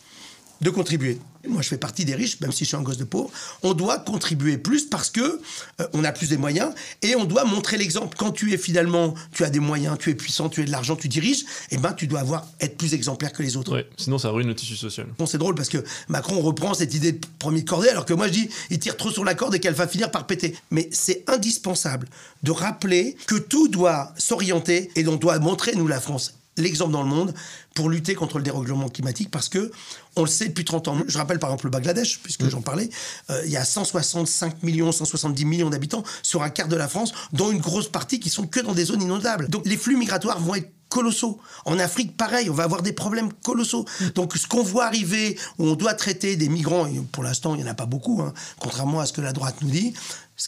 [0.61, 1.19] de contribuer.
[1.47, 3.31] Moi, je fais partie des riches, même si je suis un gosse de pauvre.
[3.63, 6.71] On doit contribuer plus parce que euh, on a plus de moyens
[7.01, 8.15] et on doit montrer l'exemple.
[8.17, 10.95] Quand tu es finalement, tu as des moyens, tu es puissant, tu as de l'argent,
[10.95, 13.73] tu diriges, et eh ben tu dois avoir être plus exemplaire que les autres.
[13.73, 15.07] Ouais, sinon ça ruine le tissu social.
[15.17, 18.13] Bon, c'est drôle parce que Macron reprend cette idée de premier de cordée, alors que
[18.13, 20.55] moi je dis, il tire trop sur la corde et qu'elle va finir par péter.
[20.69, 22.07] Mais c'est indispensable
[22.43, 27.03] de rappeler que tout doit s'orienter et on doit montrer nous la France l'exemple dans
[27.03, 27.33] le monde
[27.73, 29.71] pour lutter contre le dérèglement climatique parce que
[30.15, 30.97] on le sait depuis 30 ans.
[31.07, 32.89] Je rappelle par exemple le Bangladesh, puisque j'en parlais,
[33.29, 37.13] euh, il y a 165 millions, 170 millions d'habitants sur un quart de la France,
[37.31, 39.47] dont une grosse partie qui sont que dans des zones inondables.
[39.47, 41.39] Donc les flux migratoires vont être colossaux.
[41.65, 43.85] En Afrique, pareil, on va avoir des problèmes colossaux.
[44.13, 47.63] Donc ce qu'on voit arriver, où on doit traiter des migrants, et pour l'instant il
[47.63, 49.93] n'y en a pas beaucoup, hein, contrairement à ce que la droite nous dit,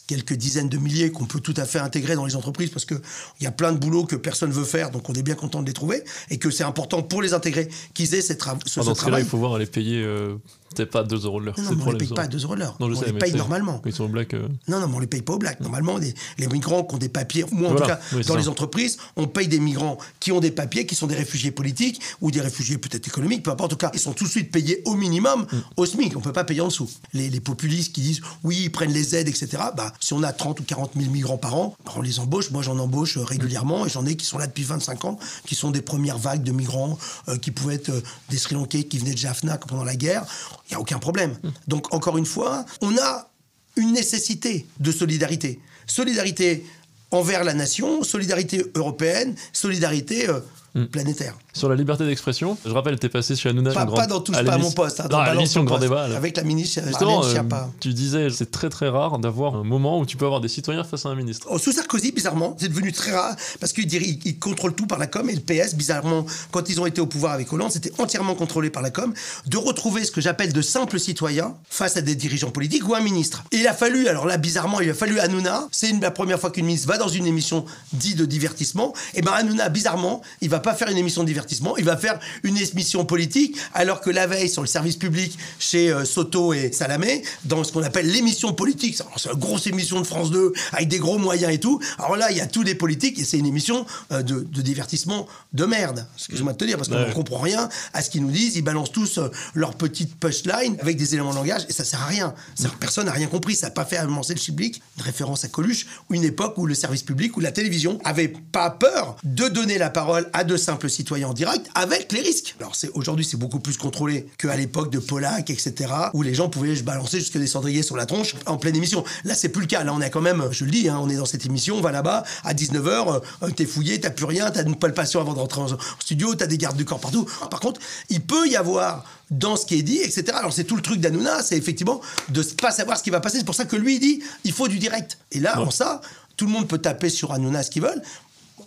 [0.00, 3.00] quelques dizaines de milliers qu'on peut tout à fait intégrer dans les entreprises parce qu'il
[3.40, 5.66] y a plein de boulots que personne veut faire, donc on est bien content de
[5.66, 8.94] les trouver et que c'est important pour les intégrer qu'ils aient cette ce, ah, dans
[8.94, 10.36] ce, Cas-là, il faut voir les payer euh,
[10.74, 11.54] peut pas 2 euros de l'heure.
[11.58, 12.76] Non, non on les paye pas à 2 euros de l'heure.
[12.80, 13.80] On les paye normalement.
[13.86, 14.34] Ils sont au black.
[14.34, 14.48] Euh.
[14.68, 15.60] Non, non, mais on les paye pas au black.
[15.60, 18.98] Normalement, les, les migrants qui ont des papiers, moi en tout cas, dans les entreprises,
[19.16, 22.40] on paye des migrants qui ont des papiers, qui sont des réfugiés politiques ou des
[22.40, 23.72] réfugiés peut-être économiques, peu importe.
[23.72, 25.56] En tout cas, ils sont tout de suite payés au minimum mm.
[25.76, 26.16] au SMIC.
[26.16, 26.90] On peut pas payer en dessous.
[27.12, 29.48] Les, les, populistes qui disent oui, ils prennent les aides, etc.
[29.76, 32.50] Bah, si on a 30 ou 40 000 migrants par an, bah, on les embauche.
[32.50, 35.54] Moi, j'en embauche euh, régulièrement et j'en ai qui sont là depuis 25 ans, qui
[35.54, 37.92] sont des premières vagues de migrants, euh, qui pouvaient être
[38.30, 40.24] des Sri Lankais qui venaient de Jaffna pendant la guerre.
[40.66, 41.36] Il n'y a aucun problème.
[41.68, 43.28] Donc, encore une fois, on a
[43.76, 45.60] une nécessité de solidarité.
[45.86, 46.64] Solidarité
[47.10, 50.40] envers la nation, solidarité européenne, solidarité euh,
[50.74, 50.86] hmm.
[50.86, 51.34] planétaire.
[51.52, 53.72] Sur la liberté d'expression, je rappelle, tu es passé chez Hanouna.
[53.72, 55.00] Pas, pas dans tout, pas à mon poste.
[55.00, 56.04] Hein, dans l'émission Grand Débat.
[56.16, 57.42] Avec la ministre Justement, euh,
[57.80, 60.84] Tu disais, c'est très très rare d'avoir un moment où tu peux avoir des citoyens
[60.84, 61.46] face à un ministre.
[61.50, 64.98] Oh, sous Sarkozy, bizarrement, c'est devenu très rare parce qu'il il, il contrôle tout par
[64.98, 67.92] la com et le PS, bizarrement, quand ils ont été au pouvoir avec Hollande, c'était
[67.98, 69.12] entièrement contrôlé par la com.
[69.46, 73.00] De retrouver ce que j'appelle de simples citoyens face à des dirigeants politiques ou un
[73.00, 73.44] ministre.
[73.52, 75.68] Et il a fallu, alors là, bizarrement, il a fallu Hanouna.
[75.70, 78.92] C'est la première fois qu'une ministre va dans une émission dite de divertissement.
[79.14, 82.18] Et ben Hanouna, bizarrement, il va pas faire une émission de divertissement, il va faire
[82.42, 86.72] une émission politique, alors que la veille, sur le service public, chez euh, Soto et
[86.72, 90.88] Salamé, dans ce qu'on appelle l'émission politique, c'est une grosse émission de France 2, avec
[90.88, 91.78] des gros moyens et tout.
[91.98, 95.26] Alors là, il y a tous les politiques, et c'est une émission euh, de, divertissement
[95.52, 96.06] de merde.
[96.16, 98.56] Excuse-moi de te dire, parce qu'on ne comprend rien à ce qu'ils nous disent.
[98.56, 102.02] Ils balancent tous euh, leur petite punchline avec des éléments de langage, et ça sert
[102.02, 102.34] à rien.
[102.80, 104.82] Personne n'a rien compris, ça n'a pas fait avancer le public.
[104.96, 108.28] Une référence à Coluche, ou une époque où le service public ou la télévision avait
[108.28, 112.54] pas peur de donner la parole à de simples citoyens en direct avec les risques.
[112.60, 115.74] Alors c'est aujourd'hui c'est beaucoup plus contrôlé qu'à l'époque de Polak, etc.
[116.12, 119.04] où les gens pouvaient balancer jusque des cendriers sur la tronche en pleine émission.
[119.24, 119.84] Là c'est plus le cas.
[119.84, 121.80] Là on est quand même, je le dis, hein, on est dans cette émission, on
[121.80, 125.38] va là-bas à 19h, euh, t'es fouillé, t'as plus rien, t'as une palpation avant de
[125.38, 127.26] rentrer en studio, t'as des gardes du corps partout.
[127.50, 130.24] Par contre, il peut y avoir dans ce qui est dit, etc.
[130.34, 133.38] Alors c'est tout le truc d'Anouna, c'est effectivement de pas savoir ce qui va passer.
[133.38, 135.18] C'est pour ça que lui il dit, il faut du direct.
[135.32, 136.00] Et là, en ça,
[136.36, 138.02] tout le monde peut taper sur Hanouna ce qu'ils veulent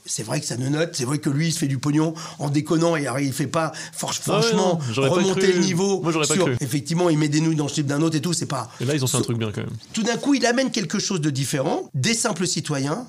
[0.07, 2.13] c'est vrai que ça ne note, c'est vrai que lui il se fait du pognon
[2.39, 6.01] en déconnant et il fait pas franchement remonter le niveau.
[6.01, 6.55] Moi j'aurais pas cru.
[6.61, 8.69] Effectivement, il met des nouilles dans le slip d'un autre et tout, c'est pas.
[8.81, 9.69] Et là ils ont fait un truc bien quand même.
[9.93, 11.89] Tout d'un coup, il amène quelque chose de différent.
[11.93, 13.05] Des simples citoyens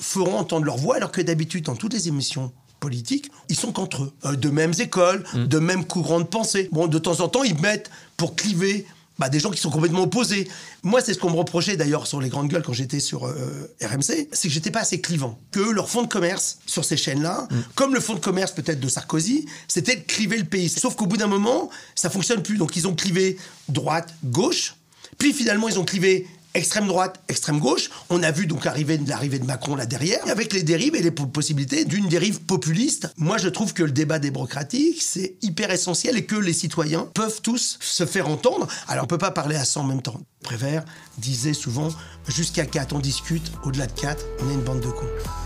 [0.00, 4.04] feront entendre leur voix alors que d'habitude dans toutes les émissions politiques, ils sont qu'entre
[4.04, 5.46] eux, euh, de mêmes écoles, mm.
[5.46, 6.68] de mêmes courants de pensée.
[6.72, 8.86] Bon, de temps en temps, ils mettent pour cliver
[9.18, 10.48] bah, des gens qui sont complètement opposés.
[10.82, 13.74] Moi, c'est ce qu'on me reprochait d'ailleurs sur les grandes gueules quand j'étais sur euh,
[13.82, 15.38] RMC, c'est que j'étais pas assez clivant.
[15.50, 17.56] Que leur fonds de commerce sur ces chaînes-là, mm.
[17.74, 20.68] comme le fonds de commerce peut-être de Sarkozy, c'était de cliver le pays.
[20.68, 22.58] Sauf qu'au bout d'un moment, ça fonctionne plus.
[22.58, 24.74] Donc ils ont clivé droite, gauche,
[25.18, 27.90] puis finalement ils ont clivé extrême droite, extrême gauche.
[28.10, 31.84] On a vu donc l'arrivée de Macron là derrière, avec les dérives et les possibilités
[31.84, 33.08] d'une dérive populiste.
[33.16, 37.40] Moi, je trouve que le débat démocratique, c'est hyper essentiel et que les citoyens peuvent
[37.42, 38.66] tous se faire entendre.
[38.88, 40.20] Alors, on peut pas parler à 100 en même temps.
[40.42, 40.84] Prévert
[41.18, 41.88] disait souvent,
[42.28, 45.45] jusqu'à 4, on discute, au-delà de 4, on est une bande de cons.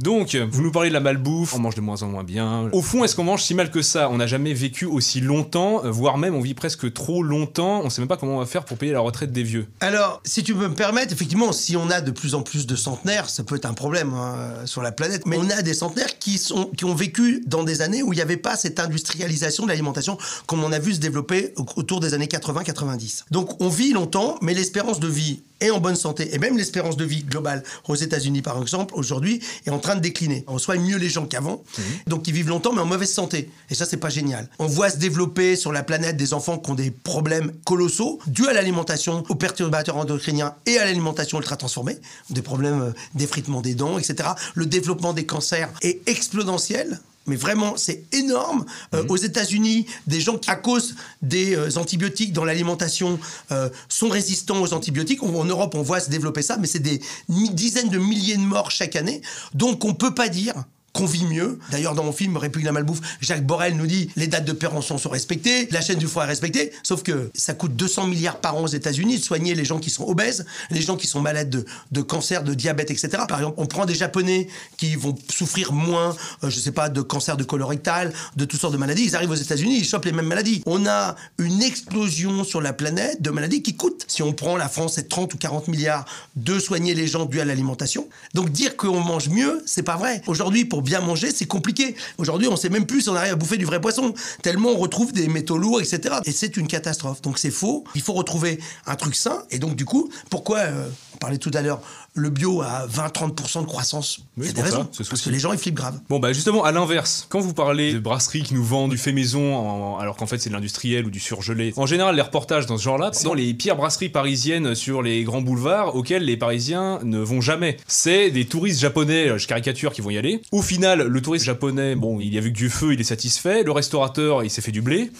[0.00, 2.68] Donc, vous nous parlez de la malbouffe, on mange de moins en moins bien.
[2.72, 4.08] Au fond, est-ce qu'on mange si mal que ça?
[4.10, 7.82] On n'a jamais vécu aussi longtemps, voire même on vit presque trop longtemps.
[7.84, 9.66] On sait même pas comment on va faire pour payer la retraite des vieux.
[9.80, 12.76] Alors, si tu peux me permettre, effectivement, si on a de plus en plus de
[12.76, 15.26] centenaires, ça peut être un problème hein, sur la planète.
[15.26, 18.16] Mais on a des centenaires qui, sont, qui ont vécu dans des années où il
[18.16, 22.14] n'y avait pas cette industrialisation de l'alimentation comme on a vu se développer autour des
[22.14, 23.24] années 80-90.
[23.30, 26.96] Donc, on vit longtemps, mais l'espérance de vie et en bonne santé, et même l'espérance
[26.96, 30.44] de vie globale aux États-Unis, par exemple, aujourd'hui, est en train de décliner.
[30.46, 31.84] On soigne mieux les gens qu'avant, mhm.
[32.06, 33.50] donc ils vivent longtemps, mais en mauvaise santé.
[33.70, 34.48] Et ça, c'est pas génial.
[34.58, 38.48] On voit se développer sur la planète des enfants qui ont des problèmes colossaux dus
[38.48, 41.98] à l'alimentation, aux perturbateurs endocriniens et à l'alimentation ultra transformée,
[42.30, 44.30] des problèmes euh, d'effritement des dents, etc.
[44.54, 48.64] Le développement des cancers est exponentiel mais vraiment, c'est énorme.
[48.94, 49.10] Euh, mhm.
[49.10, 53.18] Aux États-Unis, des gens qui, à cause des euh, antibiotiques dans l'alimentation,
[53.52, 55.22] euh, sont résistants aux antibiotiques.
[55.22, 58.70] en Europe, on voit se développer ça, mais c'est des dizaines de milliers de morts
[58.70, 59.22] chaque année.
[59.54, 61.58] Donc, on peut pas dire qu'on vit mieux.
[61.70, 64.98] D'ailleurs, dans mon film République la malbouffe, Jacques Borel nous dit les dates de péremption
[64.98, 68.56] sont respectées, la chaîne du froid est respectée, sauf que ça coûte 200 milliards par
[68.56, 71.50] an aux États-Unis de soigner les gens qui sont obèses, les gens qui sont malades
[71.50, 73.08] de, de cancer, de diabète, etc.
[73.28, 77.00] Par exemple, on prend des Japonais qui vont souffrir moins, euh, je sais pas, de
[77.00, 79.04] cancer de colorectal, de toutes sortes de maladies.
[79.04, 80.62] Ils arrivent aux États-Unis, ils chopent les mêmes maladies.
[80.66, 84.04] On a une explosion sur la planète de maladies qui coûtent.
[84.08, 86.04] Si on prend la France, c'est 30 ou 40 milliards
[86.36, 88.08] de soigner les gens dus à l'alimentation.
[88.34, 90.22] Donc dire qu'on mange mieux, c'est pas vrai.
[90.26, 91.94] Aujourd'hui, pour bien manger, c'est compliqué.
[92.18, 94.76] Aujourd'hui, on sait même plus si on arrive à bouffer du vrai poisson, tellement on
[94.76, 96.16] retrouve des métaux lourds, etc.
[96.24, 97.22] Et c'est une catastrophe.
[97.22, 97.84] Donc c'est faux.
[97.94, 99.42] Il faut retrouver un truc sain.
[99.50, 100.88] Et donc du coup, pourquoi euh,
[101.20, 101.80] parlait tout à l'heure
[102.14, 104.20] le bio a 20-30% de croissance.
[104.36, 104.84] Oui, c'est des raisons.
[104.84, 106.00] parce que les gens, ils flippent grave.
[106.08, 109.12] Bon, bah justement, à l'inverse, quand vous parlez de brasseries qui nous vendent du fait
[109.12, 112.78] maison, alors qu'en fait c'est de l'industriel ou du surgelé, en général, les reportages dans
[112.78, 116.98] ce genre-là, c'est dans les pires brasseries parisiennes sur les grands boulevards auxquels les Parisiens
[117.04, 117.76] ne vont jamais.
[117.86, 120.42] C'est des touristes japonais, je caricature, qui vont y aller.
[120.50, 123.04] Au final, le touriste japonais, bon, il y a vu que du feu, il est
[123.04, 123.62] satisfait.
[123.62, 125.12] Le restaurateur, il s'est fait du blé.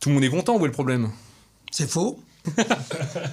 [0.00, 1.10] Tout le monde est content, où est le problème?
[1.70, 2.18] C'est faux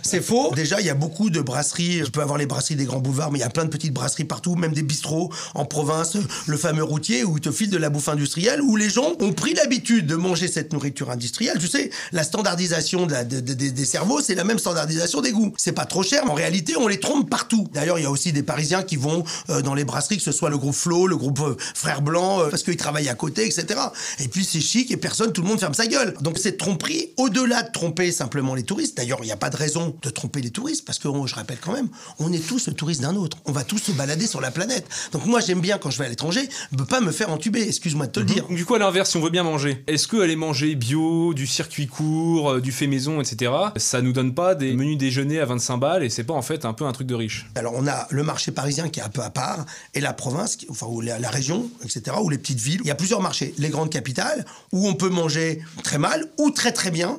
[0.04, 0.52] c'est faux.
[0.56, 2.00] Déjà, il y a beaucoup de brasseries.
[2.06, 3.94] Je peux avoir les brasseries des grands boulevards, mais il y a plein de petites
[3.94, 6.18] brasseries partout, même des bistrots en province,
[6.48, 9.34] le fameux routier où ils te filent de la bouffe industrielle, où les gens ont
[9.34, 11.58] pris l'habitude de manger cette nourriture industrielle.
[11.60, 15.54] Tu sais, la standardisation des cerveaux, c'est la même standardisation des goûts.
[15.58, 17.68] C'est pas trop cher, en réalité, on les trompe partout.
[17.74, 20.32] D'ailleurs, il y a aussi des Parisiens qui vont euh, dans les brasseries, que ce
[20.32, 23.46] soit le groupe Flo, le groupe euh, Frères Blancs, euh, parce qu'ils travaillent à côté,
[23.46, 23.80] etc.
[24.20, 26.14] Et puis c'est chic et personne, tout le monde ferme sa gueule.
[26.22, 29.56] Donc cette tromperie, au-delà de tromper simplement les touristes, D'ailleurs, il n'y a pas de
[29.56, 31.88] raison de tromper les touristes, parce que je rappelle quand même,
[32.20, 33.38] on est tous le touriste d'un autre.
[33.46, 34.86] On va tous se balader sur la planète.
[35.14, 38.08] Donc moi, j'aime bien quand je vais à l'étranger, ne pas me faire entuber, excuse-moi
[38.08, 38.34] de te le mhm.
[38.34, 38.48] dire.
[38.50, 41.48] Du coup, à l'inverse, si on veut bien manger, est-ce que aller manger bio, du
[41.48, 45.46] circuit court, euh, du fait maison, etc., ça nous donne pas des menus déjeuner à
[45.46, 47.50] 25 balles et c'est pas en fait un peu un truc de riche?
[47.56, 50.58] Alors on a le marché parisien qui est un peu à part, et la province,
[50.68, 52.82] enfin ou la, la région, etc., ou les petites villes.
[52.82, 53.54] Il y a plusieurs marchés.
[53.60, 57.18] Les grandes capitales, où on peut manger très mal ou très très bien,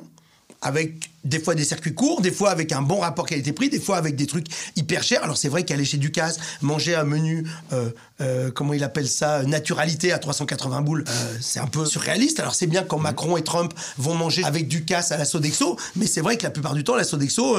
[0.61, 3.97] avec des fois des circuits courts, des fois avec un bon rapport qualité-prix, des fois
[3.97, 5.23] avec des trucs hyper chers.
[5.23, 7.89] Alors c'est vrai qu'aller chez Ducasse, manger un menu, euh,
[8.21, 12.39] euh, comment il appelle ça, naturalité à 380 boules, euh, c'est un peu surréaliste.
[12.39, 16.07] Alors c'est bien quand Macron et Trump vont manger avec Ducasse à la Sodexo, mais
[16.07, 17.57] c'est vrai que la plupart du temps, la Sodexo,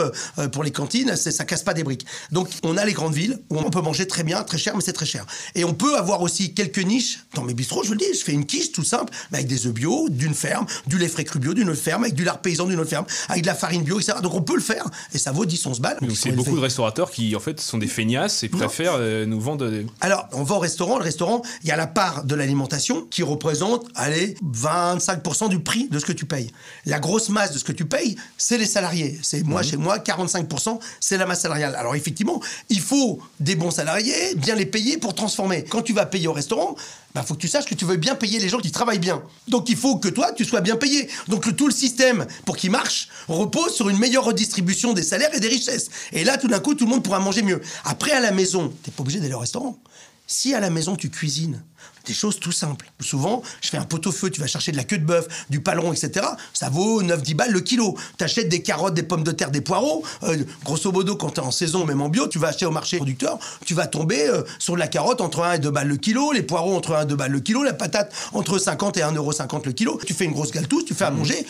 [0.53, 2.07] pour les cantines, ça casse pas des briques.
[2.31, 4.83] Donc on a les grandes villes où on peut manger très bien, très cher, mais
[4.83, 5.27] c'est très cher.
[5.55, 7.21] Et on peut avoir aussi quelques niches.
[7.35, 9.67] Dans mes bistrots, je vous le dis, je fais une quiche tout simple, avec des
[9.67, 12.41] œufs bio, d'une ferme, du lait frais cru bio d'une autre ferme, avec du lard
[12.41, 14.19] paysan d'une autre ferme, avec de la farine bio, etc.
[14.23, 15.99] Donc on peut le faire et ça vaut 10-11 balles.
[16.01, 19.41] Donc c'est beaucoup de restaurateurs qui en fait sont des feignasses et préfèrent euh, nous
[19.41, 19.69] vendre.
[19.69, 19.87] Des...
[20.01, 23.23] Alors on va au restaurant, le restaurant, il y a la part de l'alimentation qui
[23.23, 26.51] représente, allez, 25% du prix de ce que tu payes.
[26.87, 29.19] La grosse masse de ce que tu payes, c'est les salariés.
[29.23, 29.69] C'est moi, mhm.
[29.69, 31.75] chez moi, 45%, c'est la masse salariale.
[31.75, 35.65] Alors effectivement, il faut des bons salariés, bien les payer pour transformer.
[35.65, 36.77] Quand tu vas payer au restaurant,
[37.15, 39.23] bah, faut que tu saches que tu veux bien payer les gens qui travaillent bien.
[39.49, 41.09] Donc il faut que toi, tu sois bien payé.
[41.29, 45.41] Donc tout le système, pour qu'il marche, repose sur une meilleure redistribution des salaires et
[45.41, 45.91] des richesses.
[46.13, 47.61] Et là, tout d'un coup, tout le monde pourra manger mieux.
[47.85, 49.79] Après, à la maison, tu n'es pas obligé d'aller au restaurant.
[50.27, 51.63] Si à la maison tu cuisines
[52.07, 52.91] des choses tout simples.
[53.01, 55.93] Souvent, je fais un pot-au-feu, tu vas chercher de la queue de bœuf, du paleron,
[55.93, 56.27] etc.
[56.53, 57.97] Ça vaut 9-10 balles le kilo.
[58.19, 60.03] Tu achètes des carottes, des pommes de terre, des poireaux.
[60.25, 62.71] Euh, grosso modo, quand tu es en saison, même en bio, tu vas acheter au
[62.71, 65.89] marché producteur, tu vas tomber euh, sur de la carotte entre 1 et 2 balles
[65.89, 68.97] le kilo, les poireaux entre 1 et 2 balles le kilo, la patate entre 50
[68.97, 70.01] et 1,50€ le kilo.
[70.07, 71.17] Tu fais une grosse galtousse, tu fais à Mmh.
[71.17, 71.47] manger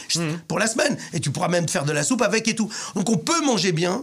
[0.48, 0.96] pour la semaine.
[1.12, 2.68] Et tu pourras même faire de la soupe avec et tout.
[2.94, 4.02] Donc on peut manger bien,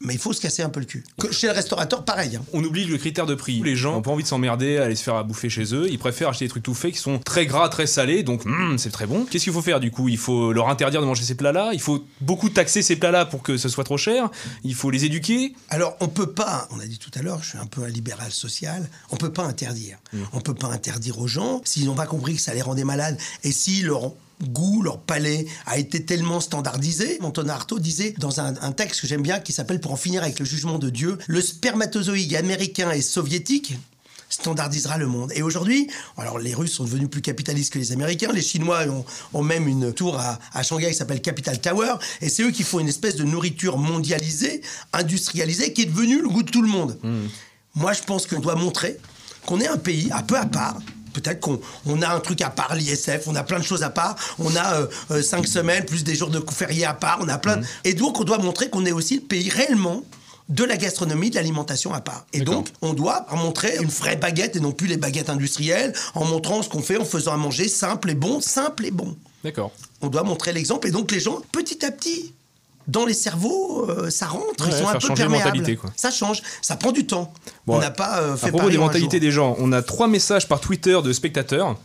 [0.00, 1.04] mais il faut se casser un peu le cul.
[1.18, 2.36] Que chez le restaurateur, pareil.
[2.36, 2.42] hein.
[2.52, 3.60] On oublie le critère de prix.
[3.62, 5.88] Les gens n'ont pas envie de s'emmerder, à aller se faire à bouffer chez eux.
[5.90, 8.78] Ils préfèrent acheter des trucs tout faits qui sont très gras, très salés, donc hum,
[8.78, 9.24] c'est très bon.
[9.26, 10.08] Qu'est-ce qu'il faut faire du coup?
[10.08, 11.70] Il faut leur interdire de manger ces plats-là.
[11.74, 14.30] Il faut beaucoup taxer ces plats-là pour que ce soit trop cher.
[14.64, 15.54] Il faut les éduquer.
[15.68, 17.88] Alors, on peut pas, on a dit tout à l'heure, je suis un peu un
[17.88, 19.98] libéral social, on peut pas interdire.
[20.32, 23.18] On peut pas interdire aux gens s'ils n'ont pas compris que ça les rendait malades
[23.44, 27.18] et si leur goût, leur palais a été tellement standardisé.
[27.22, 30.22] Antonin Artaud disait dans un, un texte que j'aime bien qui s'appelle Pour en finir
[30.22, 33.74] avec le jugement de Dieu, le spermatozoïde américain et soviétique
[34.30, 35.32] standardisera le monde.
[35.34, 39.04] Et aujourd'hui, alors les Russes sont devenus plus capitalistes que les Américains, les Chinois ont,
[39.34, 42.62] ont même une tour à, à Shanghai qui s'appelle Capital Tower, et c'est eux qui
[42.62, 46.68] font une espèce de nourriture mondialisée, industrialisée, qui est devenue le goût de tout le
[46.68, 46.96] monde.
[47.74, 48.96] Moi, je pense qu'on doit montrer
[49.46, 50.78] qu'on est un pays un peu à part.
[51.12, 53.90] Peut-être qu'on on a un truc à part, l'ISF, on a plein de choses à
[53.90, 57.28] part, on a euh, euh, cinq semaines, plus des jours de fériés à part, on
[57.28, 60.02] a plein de- Et donc, on doit montrer qu'on est aussi le pays réellement
[60.48, 62.26] de la gastronomie, de l'alimentation à part.
[62.32, 66.24] Et donc, on doit montrer une vraie baguette et non plus les baguettes industrielles, en
[66.24, 69.16] montrant ce qu'on fait, en faisant à manger simple et bon, simple et bon.
[69.44, 69.70] D'accord.
[70.02, 72.34] On doit montrer l'exemple et donc les gens, petit à petit,
[72.90, 75.76] dans les cerveaux, euh, ça rentre, ils sont un peu perméables.
[75.76, 75.90] quoi.
[75.96, 77.32] Ça change, ça prend du temps.
[77.66, 80.08] Bon, on n'a pas euh, fait À propos des mentalités des gens, on a trois
[80.08, 81.76] messages par Twitter de spectateurs.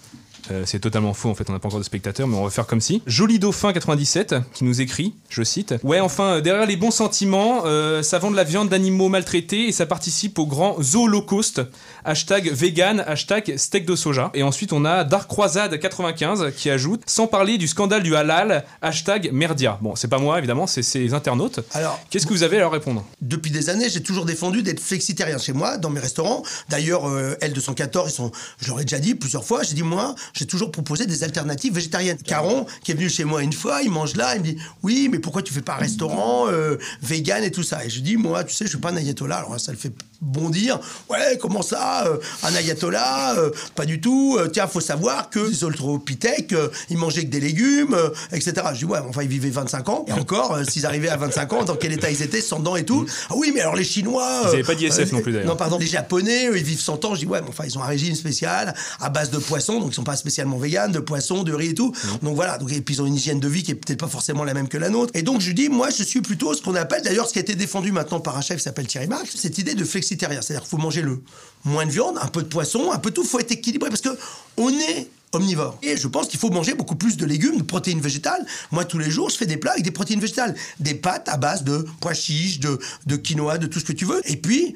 [0.51, 2.49] Euh, c'est totalement faux en fait, on n'a pas encore de spectateurs, mais on va
[2.49, 3.01] faire comme si.
[3.07, 7.63] Joli Dauphin 97 qui nous écrit, je cite Ouais, enfin, euh, derrière les bons sentiments,
[7.65, 11.61] euh, ça vend de la viande d'animaux maltraités et ça participe au grand zoolocauste.
[12.07, 14.29] Hashtag vegan, hashtag steak de soja.
[14.35, 18.63] Et ensuite, on a Dark Croisade 95 qui ajoute Sans parler du scandale du halal,
[18.83, 19.79] hashtag merdia.
[19.81, 21.61] Bon, c'est pas moi évidemment, c'est les internautes.
[21.73, 23.03] Alors, Qu'est-ce que vous avez à leur répondre?
[23.21, 26.43] depuis des années, j'ai toujours défendu d'être flexitarien chez moi, dans mes restaurants.
[26.69, 30.13] D'ailleurs, euh, L214, ils sont, je leur ai déjà dit plusieurs fois, j'ai dit, moi,
[30.33, 32.17] j'ai toujours proposé des alternatives végétariennes.
[32.19, 35.09] Caron, qui est venu chez moi une fois, il mange là, il me dit, oui,
[35.11, 37.83] mais pourquoi tu fais pas un restaurant euh, vegan et tout ça?
[37.83, 39.91] Et je dis, moi, tu sais, je suis pas un ayatollah, alors ça le fait
[40.21, 40.79] bondir.
[41.09, 44.37] Ouais, comment ça euh, Un ayatollah euh, Pas du tout.
[44.39, 47.97] Euh, tiens, faut savoir que les Australopithèques, euh, ils mangeaient que des légumes,
[48.31, 48.53] etc.
[48.73, 50.05] Je dis, ouais, enfin, ils vivaient 25 ans.
[50.07, 52.85] Et encore, s'ils arrivaient à 25 ans, dans quel état ils étaient, sans dents et
[52.85, 53.05] tout.
[53.29, 54.41] Ah oui, mais alors les Chinois.
[54.45, 55.47] Euh, avaient pas d'ISF non plus, d'ailleurs.
[55.47, 55.77] Non, pardon.
[55.77, 57.15] Les Japonais, eux, ils vivent 100 ans.
[57.15, 59.91] Je dis, ouais, mais enfin, ils ont un régime spécial à base de poisson, donc
[59.91, 61.91] ils sont pas spécialement véganes, de poisson, de riz et tout.
[61.91, 62.25] Mmh.
[62.25, 62.57] Donc voilà.
[62.57, 64.53] Donc, et puis ils ont une hygiène de vie qui est peut-être pas forcément la
[64.53, 65.11] même que la nôtre.
[65.15, 67.41] Et donc, je dis, moi, je suis plutôt ce qu'on appelle, d'ailleurs, ce qui a
[67.41, 70.41] été défendu maintenant par un chef qui s'appelle Thierry Marx, cette idée de flexitarien.
[70.41, 71.21] C'est-à-dire qu'il faut manger le
[71.63, 73.23] moins de viande, un peu de poisson, un peu tout.
[73.23, 74.17] faut être équilibré parce que
[74.57, 75.77] on est omnivore.
[75.81, 78.45] Et je pense qu'il faut manger beaucoup plus de légumes, de protéines végétales.
[78.71, 80.55] Moi, tous les jours, je fais des plats avec des protéines végétales.
[80.79, 84.05] Des pâtes à base de pois chiches, de, de quinoa, de tout ce que tu
[84.05, 84.21] veux.
[84.29, 84.75] Et puis,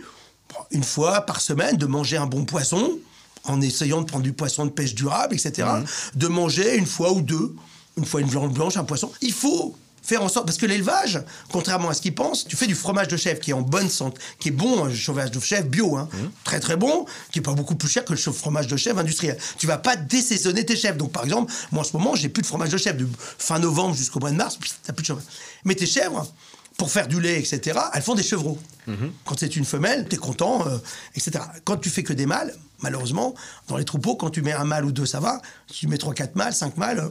[0.71, 2.97] une fois par semaine, de manger un bon poisson,
[3.45, 5.67] en essayant de prendre du poisson de pêche durable, etc.
[6.15, 7.55] De manger une fois ou deux,
[7.97, 9.11] une fois une viande blanche, un poisson.
[9.21, 9.75] Il faut
[10.09, 13.07] faire en sorte, parce que l'élevage, contrairement à ce qu'ils pensent, tu fais du fromage
[13.07, 15.97] de chèvre qui est en bonne santé, qui est bon, un fromage de chèvre bio,
[15.97, 16.09] hein,
[16.43, 19.37] très très bon, qui est pas beaucoup plus cher que le fromage de chèvre industriel.
[19.59, 20.97] Tu vas pas désaisonner tes chèvres.
[20.97, 23.59] Donc par exemple, moi en ce moment, j'ai plus de fromage de chèvre de fin
[23.59, 25.21] novembre jusqu'au mois de mars, t'as plus de chèvre.
[25.63, 26.27] Mais tes chèvres,
[26.77, 28.57] pour faire du lait, etc., elles font des chevreaux.
[29.25, 30.79] Quand c'est une femelle, t'es content, euh,
[31.13, 31.43] etc.
[31.63, 33.35] Quand tu fais que des mâles, malheureusement,
[33.67, 35.39] dans les troupeaux, quand tu mets un mâle ou deux, ça va.
[35.67, 37.09] Si tu mets trois, quatre mâles, cinq mâles, euh,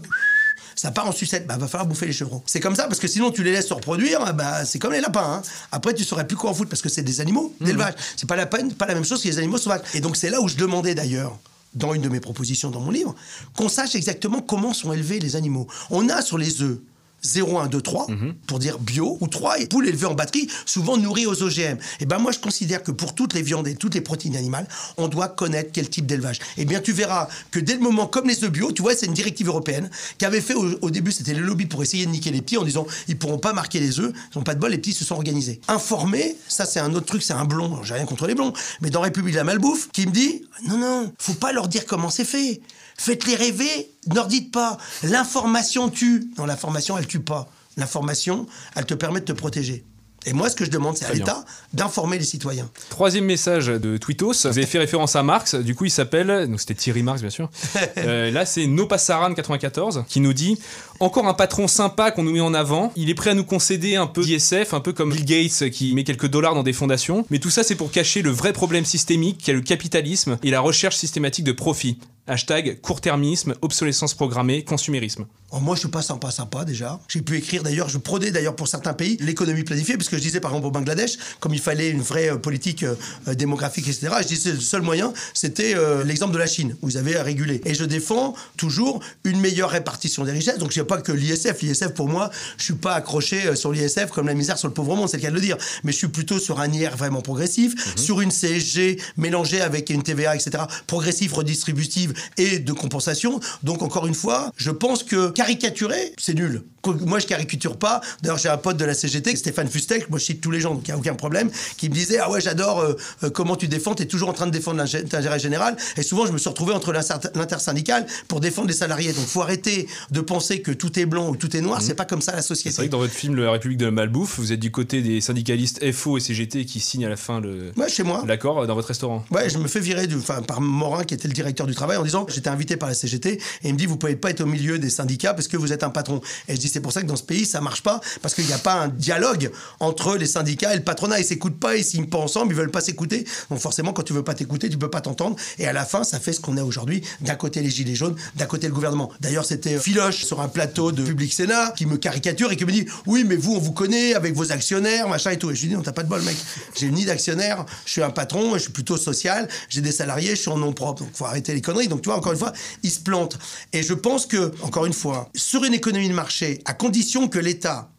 [0.78, 2.40] ça part en sucette, bah va falloir bouffer les chevrons.
[2.46, 4.92] C'est comme ça parce que sinon tu les laisses se reproduire, ah, bah c'est comme
[4.92, 5.40] les lapins.
[5.40, 5.42] hein.
[5.72, 7.94] Après tu saurais plus quoi en foutre parce que c'est des animaux d'élevage.
[8.16, 9.80] C'est pas la peine, pas la même chose que les animaux sauvages.
[9.94, 11.36] Et donc c'est là où je demandais d'ailleurs
[11.74, 13.14] dans une de mes propositions dans mon livre
[13.56, 15.66] qu'on sache exactement comment sont élevés les animaux.
[15.90, 16.78] On a sur les œufs
[17.22, 18.06] 0, 1, 2, 3,
[18.46, 21.78] pour dire bio, ou 3 poules élevées en batterie, souvent nourries aux OGM.
[22.00, 24.66] Et ben moi, je considère que pour toutes les viandes et toutes les protéines animales,
[24.96, 26.38] on doit connaître quel type d'élevage.
[26.56, 29.06] Et bien, tu verras que dès le moment, comme les œufs bio, tu vois, c'est
[29.06, 32.10] une directive européenne qui avait fait au, au début, c'était le lobby pour essayer de
[32.10, 34.60] niquer les petits en disant ils pourront pas marquer les œufs, ils n'ont pas de
[34.60, 35.60] bol, les petits se sont organisés.
[35.68, 38.90] Informés, ça c'est un autre truc, c'est un blond, j'ai rien contre les blonds, mais
[38.90, 42.10] dans République de la Malbouffe, qui me dit non, non, faut pas leur dire comment
[42.10, 42.60] c'est fait.
[42.98, 44.76] Faites-les rêver, ne leur dites pas.
[45.04, 46.30] L'information tue.
[46.36, 47.48] Non, l'information, elle tue pas.
[47.76, 49.84] L'information, elle te permet de te protéger.
[50.26, 52.68] Et moi, ce que je demande, c'est à l'État d'informer les citoyens.
[52.90, 54.32] Troisième message de Twittos.
[54.42, 55.54] Vous avez fait référence à Marx.
[55.54, 56.48] Du coup, il s'appelle.
[56.50, 57.50] Donc, c'était Thierry Marx, bien sûr.
[57.96, 60.58] Euh, là, c'est Nopassaran94 qui nous dit
[61.00, 62.92] Encore un patron sympa qu'on nous met en avant.
[62.96, 65.94] Il est prêt à nous concéder un peu d'ISF, un peu comme Bill Gates qui
[65.94, 67.24] met quelques dollars dans des fondations.
[67.30, 70.60] Mais tout ça, c'est pour cacher le vrai problème systémique qu'est le capitalisme et la
[70.60, 71.98] recherche systématique de profit.
[72.26, 75.24] Hashtag court-termisme, obsolescence programmée, consumérisme.
[75.50, 77.00] Oh, moi, je suis pas sympa, sympa déjà.
[77.08, 80.22] J'ai pu écrire d'ailleurs, je prodais d'ailleurs pour certains pays l'économie planifiée, parce que je
[80.22, 84.08] disais par exemple au Bangladesh, comme il fallait une vraie euh, politique euh, démographique, etc.
[84.20, 87.22] Je disais le seul moyen, c'était euh, l'exemple de la Chine, où vous avez à
[87.22, 87.62] réguler.
[87.64, 90.58] Et je défends toujours une meilleure répartition des richesses.
[90.58, 91.62] Donc je sais pas que l'ISF.
[91.62, 94.74] L'ISF pour moi, je suis pas accroché euh, sur l'ISF comme la misère sur le
[94.74, 95.56] pauvre monde, c'est le cas de le dire.
[95.84, 100.02] Mais je suis plutôt sur un IR vraiment progressif, sur une CSG mélangée avec une
[100.02, 100.64] TVA, etc.
[100.88, 103.38] Progressif, redistributive et de compensation.
[103.62, 106.64] Donc encore une fois, je pense que caricaturer, c'est nul.
[107.04, 108.00] Moi, je caricature pas.
[108.22, 110.74] D'ailleurs, j'ai un pote de la CGT, Stéphane Fustek, moi je cite tous les gens,
[110.74, 113.56] donc il n'y a aucun problème, qui me disait Ah ouais, j'adore euh, euh, comment
[113.56, 115.76] tu défends, tu es toujours en train de défendre l'intérêt général.
[115.98, 119.12] Et souvent, je me suis retrouvé entre l'inter- l'intersyndical pour défendre les salariés.
[119.12, 121.82] Donc, faut arrêter de penser que tout est blanc ou tout est noir.
[121.82, 122.86] C'est pas comme ça la C'est vrai société.
[122.86, 125.80] que dans votre film La République de la Malbouffe, vous êtes du côté des syndicalistes
[125.92, 128.22] FO et CGT qui signent à la fin le- Ouais, chez moi.
[128.26, 129.24] l'accord dans votre restaurant.
[129.30, 131.96] Ouais, je me fais virer du, enfin, par Morin, qui était le directeur du travail,
[131.96, 134.40] en disant j'étais invité par la CGT, et il me dit vous pouvez pas être
[134.40, 136.20] au milieu des syndicats parce que vous êtes un patron.
[136.48, 138.46] Et je dis c'est pour ça que dans ce pays ça marche pas parce qu'il
[138.46, 139.50] n'y a pas un dialogue
[139.80, 141.18] entre les syndicats et le patronat.
[141.20, 143.24] Ils s'écoutent pas, ils signent pas ensemble, ils veulent pas s'écouter.
[143.50, 145.36] Donc forcément, quand tu veux pas t'écouter, tu peux pas t'entendre.
[145.58, 147.02] Et à la fin, ça fait ce qu'on a aujourd'hui.
[147.20, 149.10] D'un côté les gilets jaunes, d'un côté le gouvernement.
[149.20, 152.72] D'ailleurs, c'était Philoche sur un plateau de Public Sénat qui me caricature et qui me
[152.72, 155.50] dit oui mais vous on vous connaît avec vos actionnaires machin et tout.
[155.50, 156.36] Et je lui dis non t'as pas de bol mec.
[156.76, 160.42] J'ai ni d'actionnaires, je suis un patron, je suis plutôt social, j'ai des salariés, je
[160.42, 161.02] suis en nom propre.
[161.02, 161.88] Donc faut arrêter les conneries.
[161.88, 162.52] Donc tu vois encore une fois,
[162.82, 163.38] il se plante.
[163.72, 167.38] Et je pense que encore une fois, sur une économie de marché, à condition que
[167.38, 167.90] l'État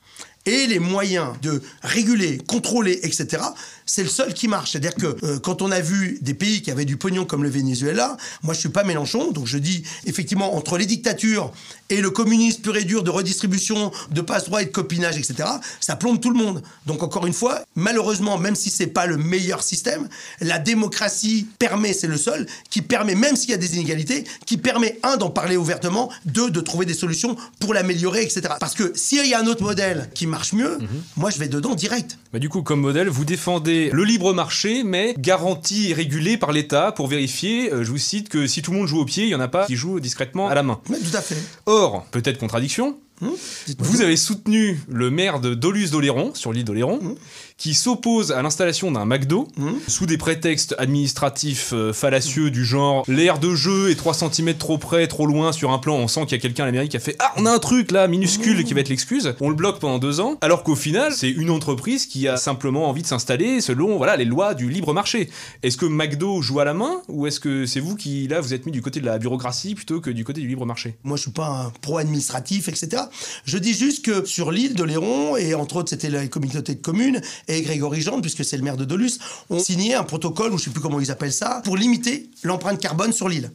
[0.45, 3.43] ait les moyens de réguler, contrôler, etc.,
[3.89, 4.71] c'est le seul qui marche.
[4.71, 7.49] C'est-à-dire que euh, quand on a vu des pays qui avaient du pognon comme le
[7.49, 11.51] Venezuela, moi je suis pas Mélenchon, donc je dis effectivement entre les dictatures
[11.89, 15.95] et le communisme pur et dur de redistribution, de passe-droit et de copinage, etc., ça
[15.95, 16.61] plombe tout le monde.
[16.85, 20.07] Donc encore une fois, malheureusement, même si c'est pas le meilleur système,
[20.39, 24.57] la démocratie permet, c'est le seul, qui permet, même s'il y a des inégalités, qui
[24.57, 28.41] permet, un, d'en parler ouvertement, deux, de trouver des solutions pour l'améliorer, etc.
[28.59, 30.77] Parce que s'il y a un autre modèle qui marche mieux,
[31.17, 32.19] moi je vais dedans direct.
[32.31, 36.51] Bah, du coup, comme modèle, vous défendez le libre marché, mais garanti et régulé par
[36.51, 39.23] l'État pour vérifier, euh, je vous cite, que si tout le monde joue au pied,
[39.23, 40.79] il n'y en a pas qui jouent discrètement à la main.
[40.89, 41.37] Mais tout à fait.
[41.65, 43.33] Or, peut-être contradiction, Hum
[43.79, 47.17] vous avez soutenu le maire de Dolus d'Oléron, sur l'île d'Oléron,
[47.59, 53.03] qui s'oppose à l'installation d'un McDo Hum sous des prétextes administratifs euh, fallacieux du genre
[53.07, 56.21] l'aire de jeu est 3 cm trop près, trop loin sur un plan, on sent
[56.21, 57.91] qu'il y a quelqu'un à la mairie qui a fait Ah, on a un truc
[57.91, 59.35] là, minuscule, qui va être l'excuse.
[59.41, 62.89] On le bloque pendant deux ans, alors qu'au final, c'est une entreprise qui a simplement
[62.89, 65.29] envie de s'installer selon voilà, les lois du libre marché.
[65.63, 68.53] Est-ce que McDo joue à la main ou est-ce que c'est vous qui, là, vous
[68.53, 70.95] êtes mis du côté de la bureaucratie plutôt que du côté du libre marché?
[71.03, 73.03] Moi, je suis pas un pro-administratif, etc.
[73.45, 76.81] Je dis juste que sur l'île de Léron, et entre autres, c'était la communauté de
[76.81, 79.19] communes, et Grégory Jean, puisque c'est le maire de Dolus,
[79.49, 82.79] ont signé un protocole, ou je sais plus comment ils appellent ça, pour limiter l'empreinte
[82.79, 83.51] carbone sur l'île.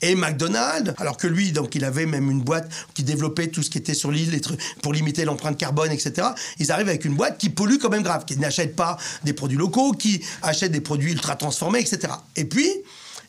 [0.00, 3.70] Et McDonald's, alors que lui, donc, il avait même une boîte qui développait tout ce
[3.70, 4.40] qui était sur l'île
[4.82, 6.28] pour limiter l'empreinte carbone, etc.
[6.58, 9.58] Ils arrivent avec une boîte qui pollue quand même grave, qui n'achète pas des produits
[9.58, 12.14] locaux, qui achète des produits ultra transformés, etc.
[12.36, 12.68] Et puis,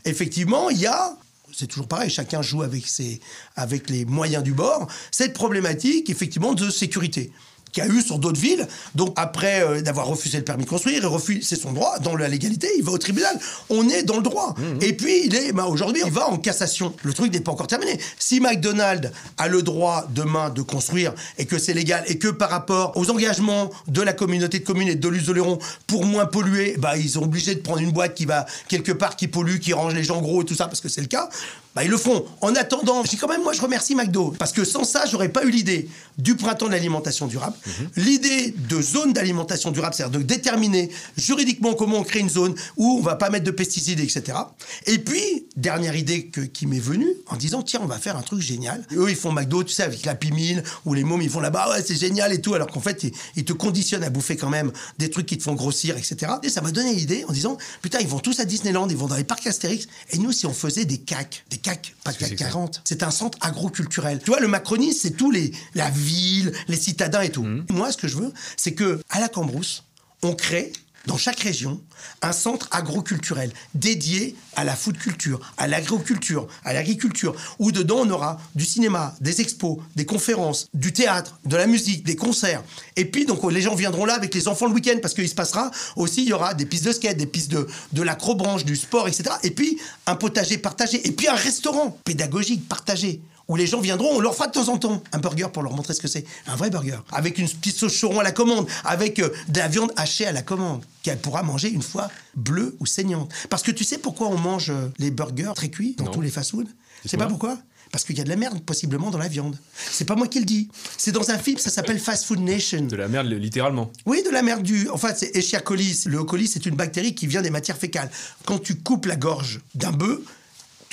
[0.05, 1.17] effectivement, il y a
[1.57, 3.21] c'est toujours pareil, chacun joue avec, ses,
[3.55, 7.31] avec les moyens du bord, cette problématique effectivement de sécurité
[7.75, 8.67] qu'il y a eu sur d'autres villes.
[8.95, 12.27] Donc après euh, d'avoir refusé le permis de construire, refuse, c'est son droit, dans la
[12.27, 13.37] légalité, il va au tribunal.
[13.69, 14.55] On est dans le droit.
[14.81, 16.93] Et puis il est, bah, aujourd'hui, il va en cassation.
[17.03, 17.99] Le truc n'est pas encore terminé.
[18.17, 22.49] Si McDonald's a le droit demain de construire et que c'est légal et que par
[22.49, 26.97] rapport aux engagements de la communauté de communes et de l'Usoleron pour moins polluer, bah,
[26.97, 29.93] ils sont obligés de prendre une boîte qui va quelque part qui pollue, qui range
[29.93, 31.29] les gens gros et tout ça parce que c'est le cas.
[31.75, 32.25] Bah, ils le feront.
[32.41, 34.33] En attendant, je dis quand même, moi, je remercie McDo.
[34.39, 37.55] Parce que sans ça, j'aurais pas eu l'idée du printemps de l'alimentation durable.
[37.97, 42.97] L'idée de zone d'alimentation durable, c'est-à-dire de déterminer juridiquement comment on crée une zone où
[42.99, 44.37] on va pas mettre de pesticides, etc.
[44.85, 48.21] Et puis, dernière idée que- qui m'est venue, en disant, tiens, on va faire un
[48.21, 48.85] truc génial.
[48.93, 51.71] Eux, ils font McDo, tu sais, avec la Pimille, ou les mômes, ils font là-bas,
[51.71, 52.53] ouais, c'est génial et tout.
[52.53, 55.43] Alors qu'en fait, ils, ils te conditionnent à bouffer quand même des trucs qui te
[55.43, 56.31] font grossir, etc.
[56.43, 59.07] Et ça m'a donné l'idée en disant, putain, ils vont tous à Disneyland, ils vont
[59.07, 59.87] dans les parcs Astérix.
[60.11, 63.01] Et nous, si on faisait des CAC, des CAC, pas CAC que ça 40, c'est
[63.01, 64.19] un centre agroculturel.
[64.19, 67.45] Tu vois, le macronisme, c'est tous les, la ville, les citadins et tout.
[67.71, 69.83] Moi, ce que je veux, c'est que, à la Cambrousse,
[70.21, 70.71] on crée
[71.07, 71.81] dans chaque région
[72.21, 78.09] un centre agroculturel dédié à la food culture, à l'agriculture, à l'agriculture, où dedans on
[78.09, 82.63] aura du cinéma, des expos, des conférences, du théâtre, de la musique, des concerts.
[82.95, 85.35] Et puis donc les gens viendront là avec les enfants le week-end parce qu'il se
[85.35, 88.75] passera aussi, il y aura des pistes de skate, des pistes de, de l'acrobranche, du
[88.75, 89.31] sport, etc.
[89.43, 94.09] Et puis un potager partagé, et puis un restaurant pédagogique partagé où les gens viendront,
[94.15, 96.25] on leur fera de temps en temps un burger pour leur montrer ce que c'est.
[96.47, 96.97] Un vrai burger.
[97.11, 100.31] Avec une petite sauce choron à la commande, avec euh, de la viande hachée à
[100.31, 103.31] la commande, qu'elle pourra manger une fois bleue ou saignante.
[103.49, 106.11] Parce que tu sais pourquoi on mange euh, les burgers très cuits dans Non.
[106.11, 106.67] tous les fast-foods?
[107.05, 107.57] C'est pas pourquoi?
[107.91, 109.57] Parce qu'il y a de la merde possiblement dans la viande.
[109.91, 110.69] C'est pas moi qui le dis.
[110.97, 112.81] C'est dans un film, ça s'appelle Fast Food Nation.
[112.81, 113.91] De la merde, littéralement.
[114.07, 114.89] Oui, de la merde du.
[114.89, 115.61] En fait, c'est Escherichia
[116.09, 116.23] Le E.
[116.23, 118.09] coli, c'est une bactérie qui vient des matières fécales.
[118.43, 120.19] Quand tu coupes la gorge d'un bœuf,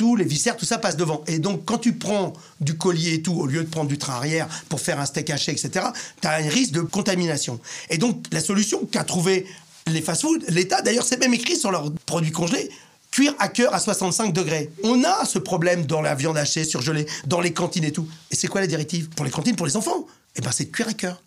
[0.03, 1.22] tous les viscères, tout ça passe devant.
[1.28, 4.14] Et donc, quand tu prends du collier et tout, au lieu de prendre du train
[4.14, 5.86] arrière pour faire un steak haché, etc.,
[6.20, 7.61] tu as un risque de contamination.
[7.88, 9.46] Et donc, la solution qu'a trouvé
[9.86, 12.68] les fast-foods, l'État, d'ailleurs, c'est même écrit sur leurs produits congelés,
[13.12, 14.72] cuire à cœur à 65 degrés.
[14.82, 18.09] On a ce problème dans la viande hachée, surgelée, dans les cantines et tout.
[18.32, 19.09] Et c'est quoi la directive?
[19.11, 21.22] Pour les cantines, pour les enfants Eh ben, c'est de cuire à cœur.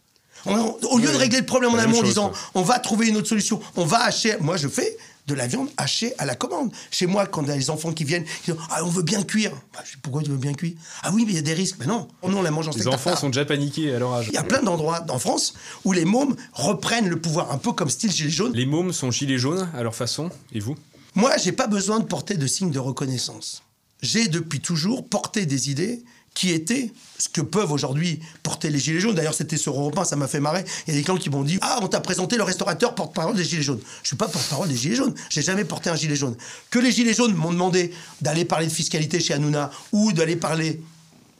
[0.47, 3.15] On- au lieu de régler le problème en amont en disant on va trouver une
[3.15, 4.36] autre solution, on va hacher.
[4.41, 4.97] Moi, je fais
[5.28, 6.71] de la viande hachée à la commande.
[6.91, 9.03] Chez moi, quand il y a les enfants qui viennent, qui disent ah, on veut
[9.03, 9.51] bien cuire.
[9.73, 10.73] Bah, je dis, pourquoi tu veux bien cuire?
[11.03, 11.78] Ah oui, mais il y a des risques.
[11.80, 13.19] Mais non, nous on la mange en Les enfants tartare.
[13.19, 14.28] sont déjà paniqués à leur âge.
[14.30, 15.53] Il y a plein d'endroits en France
[15.84, 18.53] où les mômes reprennent le pouvoir, un peu comme style gilet jaune.
[18.53, 20.76] Les mômes sont gilets jaunes à leur façon, et vous?
[21.15, 23.63] Moi, j'ai pas besoin de porter de signes de reconnaissance.
[24.01, 26.03] J'ai depuis toujours porté des idées
[26.36, 29.16] qui étaient ce que peuvent aujourd'hui porter les Gilets jaunes.
[29.16, 30.64] D'ailleurs, c'était sur Europe 1, ça m'a fait marrer.
[30.86, 33.36] Il y a des gens qui m'ont dit Ah, on t'a présenté le restaurateur porte-parole
[33.36, 33.80] des Gilets jaunes.
[34.04, 35.16] Je suis pas porte-parole des Gilets jaunes.
[35.30, 36.36] J'ai jamais porté un Gilet jaune.
[36.70, 40.82] Que les Gilets jaunes m'ont demandé d'aller parler de fiscalité chez Hanouna ou d'aller parler.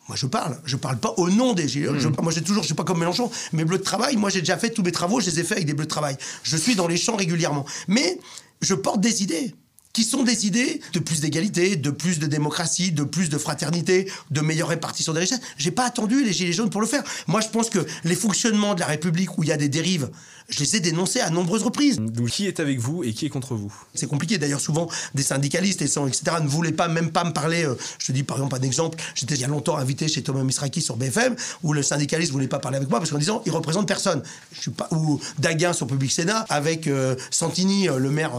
[0.08, 0.58] Moi, je parle.
[0.66, 2.00] Je parle pas au nom des Gilets jaunes.
[2.00, 3.30] Je- moi, j'ai toujours, je suis pas comme Mélenchon.
[3.52, 5.58] Mes bleus de travail, moi, j'ai déjà fait tous mes travaux, je les ai faits
[5.58, 6.16] avec des bleus de travail.
[6.44, 7.66] Je suis dans les champs régulièrement.
[7.90, 8.18] Mais
[8.62, 9.54] je porte des idées
[9.96, 14.12] qui sont des idées de plus d'égalité, de plus de démocratie, de plus de fraternité,
[14.30, 15.40] de meilleure répartition des richesses.
[15.58, 17.02] J'ai pas attendu les Gilets jaunes pour le faire.
[17.28, 20.10] Moi, je pense que les fonctionnements de la République où il y a des dérives,
[20.50, 21.98] je les ai dénoncés à nombreuses reprises.
[22.00, 23.74] Donc qui est avec vous et qui est contre vous?
[23.94, 24.38] C'est compliqué.
[24.38, 27.64] D'ailleurs, souvent, des syndicalistes, et sans- etc., ne voulaient pas, même pas me parler.
[27.66, 28.98] euh, je te dis, par exemple, un exemple.
[29.16, 32.48] J'étais il y a longtemps invité chez Thomas Misraki sur BFM, où le syndicaliste voulait
[32.48, 34.22] pas parler avec moi parce qu'en disant, il représente personne.
[34.54, 38.32] Je suis pas, ou Daguin sur Public Sénat, avec euh, Santini, euh, le maire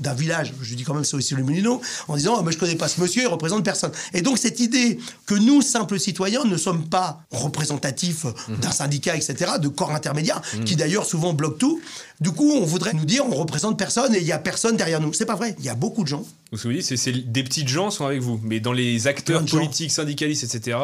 [0.00, 2.58] d'un village, je dis quand même, c'est aussi le Moulineau, en disant, ah, mais je
[2.58, 3.92] connais pas ce monsieur, il représente personne.
[4.12, 9.16] Et donc, cette idée que nous, simples citoyens, ne sommes pas représentatifs euh, d'un syndicat,
[9.16, 11.80] etc., de corps intermédiaires, qui d'ailleurs souvent bloquent tout,
[12.20, 15.00] du coup, on voudrait nous dire, on représente personne et il y a personne derrière
[15.00, 15.12] nous.
[15.12, 15.54] C'est pas vrai.
[15.58, 16.24] Il y a beaucoup de gens
[16.54, 19.08] Donc, ce que vous dites, c'est des petites gens sont avec vous, mais dans les
[19.08, 19.56] acteurs gens.
[19.58, 20.78] politiques, syndicalistes, etc.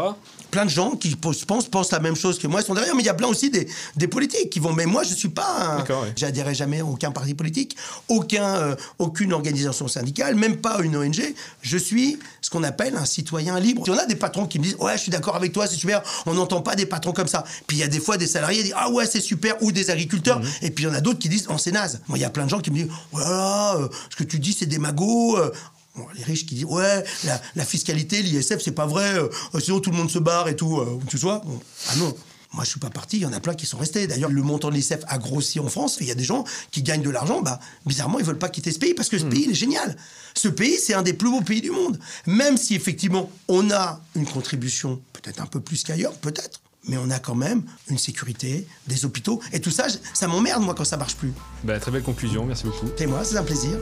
[0.50, 3.06] plein de gens qui pensent, la même chose que moi, ils sont derrière, mais il
[3.06, 4.72] y a plein aussi des, des politiques qui vont.
[4.72, 5.46] Mais moi, je suis pas.
[5.60, 6.12] un- D'accord, ouais.
[6.16, 7.76] J'adhérais jamais à aucun parti politique,
[8.08, 11.22] aucun, euh, aucune organisation syndicale, même pas une ONG.
[11.62, 13.84] Je suis ce qu'on appelle un citoyen libre.
[13.86, 15.68] Il y en a des patrons qui me disent Ouais, je suis d'accord avec toi,
[15.68, 16.02] c'est super.
[16.26, 17.44] On n'entend pas des patrons comme ça.
[17.68, 19.70] Puis il y a des fois des salariés qui disent Ah ouais, c'est super, ou
[19.70, 20.40] des agriculteurs.
[20.40, 20.48] Mhm.
[20.62, 22.00] Et puis il y en a d'autres qui disent Oh, c'est naze.
[22.08, 24.40] Moi, il y a plein de gens qui me disent Voilà, euh, ce que tu
[24.40, 25.36] dis, c'est des magots.
[25.38, 25.52] euh,
[25.96, 29.28] Bon, les riches qui disent ouais la, la fiscalité l'ISF c'est pas vrai euh,
[29.60, 32.16] sinon tout le monde se barre et tout euh, tu vois Bon, ah non
[32.52, 34.42] moi je suis pas parti il y en a plein qui sont restés d'ailleurs le
[34.42, 37.10] montant de l'ISF a grossi en France il y a des gens qui gagnent de
[37.10, 39.54] l'argent bah bizarrement ils veulent pas quitter ce pays parce que ce pays il est
[39.54, 39.96] génial
[40.34, 44.00] ce pays c'est un des plus beaux pays du monde même si effectivement on a
[44.14, 48.66] une contribution peut-être un peu plus qu'ailleurs peut-être mais on a quand même une sécurité,
[48.86, 51.32] des hôpitaux, et tout ça, ça m'emmerde, moi, quand ça marche plus.
[51.62, 52.86] Bah, très belle conclusion, merci beaucoup.
[52.98, 53.78] Et moi, c'est un plaisir.